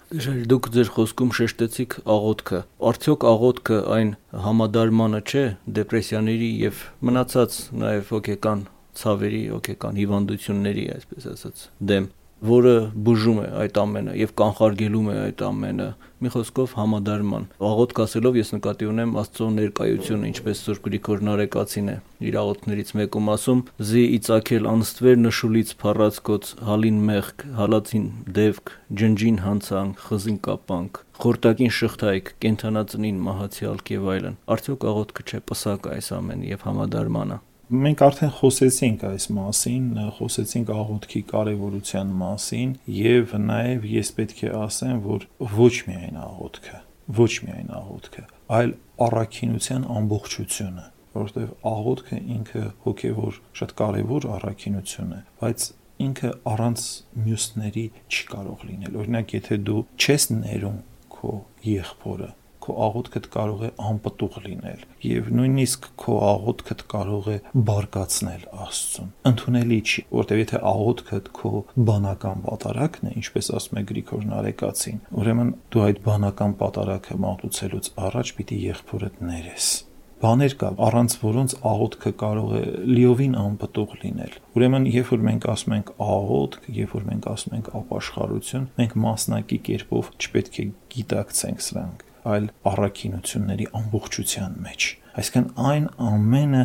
դուք 0.53 0.71
ձեր 0.77 0.93
խոսքում 0.97 1.35
շեշտեցիք 1.41 1.99
աղոթքը 2.17 2.61
արդյոք 2.91 3.27
աղոթքը 3.33 3.79
այն 3.97 4.11
համադարմանը 4.47 5.21
չէ 5.27 5.45
դեպրեսիաների 5.79 6.49
եւ 6.67 6.83
մնացած 7.07 7.59
նաև 7.83 8.13
հոգեկան 8.17 8.63
ցավերի, 8.97 9.43
հոգեկան 9.55 9.99
հիվանդությունների, 10.01 10.85
այսպես 10.97 11.29
ասած, 11.33 11.65
դեմ, 11.91 12.09
որը 12.51 12.75
բուժում 13.07 13.41
է 13.43 13.49
այդ 13.63 13.81
ամենը 13.83 14.15
եւ 14.21 14.33
կանխարգելում 14.41 15.11
է 15.13 15.17
այդ 15.27 15.45
ամենը։ 15.47 15.89
Մի 16.17 16.31
խոսքով 16.33 16.75
համադարման։ 16.79 17.43
Աղոթք 17.61 17.99
ասելով 18.07 18.37
ես 18.39 18.53
նկատի 18.55 18.87
ունեմ 18.89 19.11
Աստծո 19.21 19.49
ներկայությունը, 19.53 20.29
ինչպես 20.33 20.61
Սուրբ 20.65 20.87
Գրիգոր 20.87 21.25
Նարեկացին 21.29 21.91
է 21.93 21.97
իր 22.25 22.39
աղոթքներից 22.41 22.93
մեկում 23.01 23.29
ասում. 23.35 23.61
«Զի 23.91 24.05
իցակել 24.17 24.69
անստվեր 24.71 25.19
նշուլից 25.27 25.73
փառածկոց, 25.83 26.53
հալին 26.71 27.03
մեղք, 27.11 27.45
հալածին 27.61 28.07
դևք, 28.41 28.73
ջնջին 29.03 29.41
հանցանք, 29.45 30.01
խզին 30.07 30.39
կապանք, 30.49 31.03
խորտակին 31.21 31.75
շղթայք, 31.81 32.33
կենթանածնին 32.47 33.21
մահացյալք 33.29 33.93
եւ 33.97 34.09
այլն»։ 34.17 34.41
Արդյոք 34.57 34.89
աղոթքը 34.97 35.29
չէ 35.29 35.43
պսակ 35.53 35.91
այս 35.99 36.11
ամենի 36.17 36.57
եւ 36.57 36.67
համադարմանը 36.71 37.39
մենք 37.67 38.03
արդեն 38.07 38.33
խոսեցինք 38.37 39.05
այս 39.11 39.25
մասին, 39.37 39.87
խոսեցինք 40.17 40.69
աղոթքի 40.77 41.23
կարևորության 41.33 42.13
մասին 42.21 42.75
եւ 42.97 43.33
նաեւ 43.47 43.87
ես 43.91 44.13
պետք 44.19 44.43
է 44.47 44.53
ասեմ, 44.61 45.01
որ 45.07 45.27
ոչ 45.57 45.73
միայն 45.89 46.21
աղոթքը, 46.27 46.79
ոչ 47.21 47.33
միայն 47.47 47.73
աղոթքը, 47.81 48.25
այլ 48.59 48.77
առաքինության 49.07 49.89
ամբողջությունը 49.97 50.87
որովհետև 51.17 51.53
աղոթքը 51.71 52.19
ինքը 52.37 52.63
հոգևոր 52.85 53.37
շատ 53.57 53.75
կարևոր 53.81 54.27
առաքինություն 54.37 55.13
է, 55.17 55.21
բայց 55.41 55.67
ինքը 56.07 56.33
առանց 56.53 56.83
մյուսների 57.27 57.85
չի 58.13 58.27
կարող 58.33 58.65
լինել։ 58.71 58.99
Օրինակ, 59.03 59.35
եթե 59.37 59.59
դու 59.67 59.83
չես 59.97 60.27
ներում 60.37 60.81
քո 61.17 61.33
եղբորը, 61.67 62.29
քո 62.67 62.77
աղոթքդ 62.87 63.29
կարող 63.37 63.65
է 63.67 63.71
անպտուղ 63.87 64.39
լինել 64.47 64.85
եւ 65.07 65.31
նույնիսկ 65.39 65.89
քո 66.03 66.17
աղոթքդ 66.27 66.85
կարող 66.93 67.29
է 67.31 67.37
բարկացնել 67.71 68.47
Աստծուն։ 68.67 69.11
Ընդունելի 69.31 69.81
չի, 69.87 70.07
որտեղ 70.21 70.43
եթե 70.43 70.63
աղոթքդ 70.75 71.33
քո 71.41 71.53
բանական 71.91 72.47
պատարակն 72.47 73.11
է, 73.11 73.17
ինչպես 73.23 73.51
ասում 73.61 73.81
է 73.81 73.85
Գրիգոր 73.91 74.31
Նարեկացին, 74.35 75.03
ուրեմն 75.23 75.53
դու 75.75 75.85
այդ 75.87 76.01
բանական 76.07 76.57
պատարակը 76.63 77.21
մատուցելուց 77.27 77.93
առաջ 78.07 78.33
պիտի 78.41 78.63
եղբորդ 78.67 79.23
ներես 79.31 79.75
բաներ 80.17 80.55
կա, 80.57 80.69
առանց 80.81 81.15
որոնց 81.21 81.55
աղոթքը 81.71 82.13
կարող 82.23 82.53
է 82.57 82.63
լիովին 82.89 83.35
անպտուղ 83.37 83.93
լինել։ 84.01 84.39
Ուրեմն, 84.57 84.89
երբ 84.95 85.11
որ 85.13 85.27
մենք 85.29 85.47
ասում 85.53 85.77
ենք 85.77 85.93
աղոթք, 86.07 86.71
երբ 86.79 86.97
որ 86.97 87.07
մենք 87.11 87.29
ասում 87.35 87.57
ենք 87.59 87.71
ապաշխարություն, 87.83 88.67
մենք 88.81 88.99
մասնակի 89.05 89.61
կերպով 89.69 90.11
չպետք 90.17 90.61
է 90.65 90.67
գիտակցենք 90.97 91.65
սրանք 91.69 92.06
այլ 92.33 92.47
առաքինությունների 92.71 93.67
ամբողջության 93.81 94.57
մեջ։ 94.67 94.87
Այսինքն 95.21 95.47
այն 95.73 95.87
ամենը, 96.07 96.63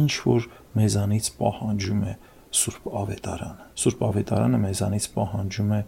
ինչ 0.00 0.12
որ 0.24 0.46
մեզանից 0.78 1.28
պահանջում 1.40 2.00
է 2.04 2.14
Սուրբ 2.54 2.88
Ավետարանը։ 3.02 3.66
Սուրբ 3.84 4.02
Ավետարանը 4.08 4.60
մեզանից 4.64 5.06
պահանջում 5.14 5.74
է 5.74 5.80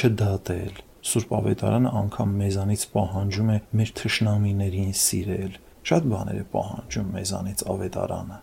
չդատել։ 0.00 0.80
Սուրբ 1.10 1.30
Ավետարանը 1.40 1.92
անգամ 2.00 2.32
մեզանից 2.40 2.82
պահանջում 2.94 3.50
է 3.50 3.58
մեր 3.80 3.92
թշնամիներին 4.00 4.94
սիրել։ 5.00 5.54
Շատ 5.90 6.08
բաներ 6.12 6.40
է 6.40 6.46
պահանջում 6.54 7.12
մեզանից 7.16 7.64
Ավետարանը։ 7.74 8.38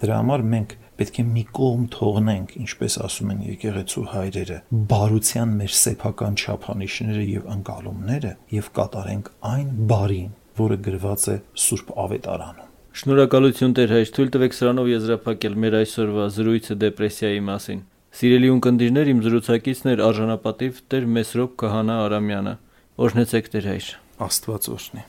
Դրա 0.00 0.16
համար 0.20 0.44
մենք 0.50 0.70
պետք 1.00 1.20
է 1.20 1.24
մի 1.30 1.44
կողմ 1.56 1.84
թողնենք, 1.96 2.56
ինչպես 2.60 2.96
ասում 3.06 3.30
են 3.34 3.44
եկեղեցու 3.50 4.06
հայրերը, 4.14 4.58
բարության 4.94 5.54
մեր 5.60 5.76
սեփական 5.80 6.40
չափանիշները 6.40 7.24
եւ 7.30 7.46
անկալումները 7.56 8.32
եւ 8.60 8.72
կատարենք 8.80 9.30
այն 9.50 9.70
բարին, 9.90 10.34
որը 10.60 10.82
գրված 10.90 11.28
է 11.30 11.36
Սուրբ 11.64 11.94
Ավետարանում։ 12.04 12.68
Շնորհակալություն 13.00 13.74
Տեր 13.78 13.92
հայր, 13.94 14.08
թույլ 14.16 14.30
տվեք 14.34 14.56
սրանով 14.58 14.88
եզրափակել 14.90 15.54
մեր 15.64 15.76
այսօրվա 15.80 16.24
զրույցը 16.36 16.76
դեպրեսիայի 16.84 17.44
մասին։ 17.46 17.84
Սիրելի 18.20 18.50
ունկնդիրներ, 18.56 19.12
իմ 19.14 19.22
զրուցակիցն 19.28 19.92
էր 19.94 20.02
արժանապատիվ 20.08 20.82
Տեր 20.90 21.08
Մեսրոպ 21.20 21.54
Քահանա 21.62 22.00
Արամյանը։ 22.08 22.56
Օրհնեցեք 23.06 23.54
Տեր 23.54 23.70
հայր։ 23.70 23.94
Աստված 24.26 24.70
օրհնի։ 24.74 25.08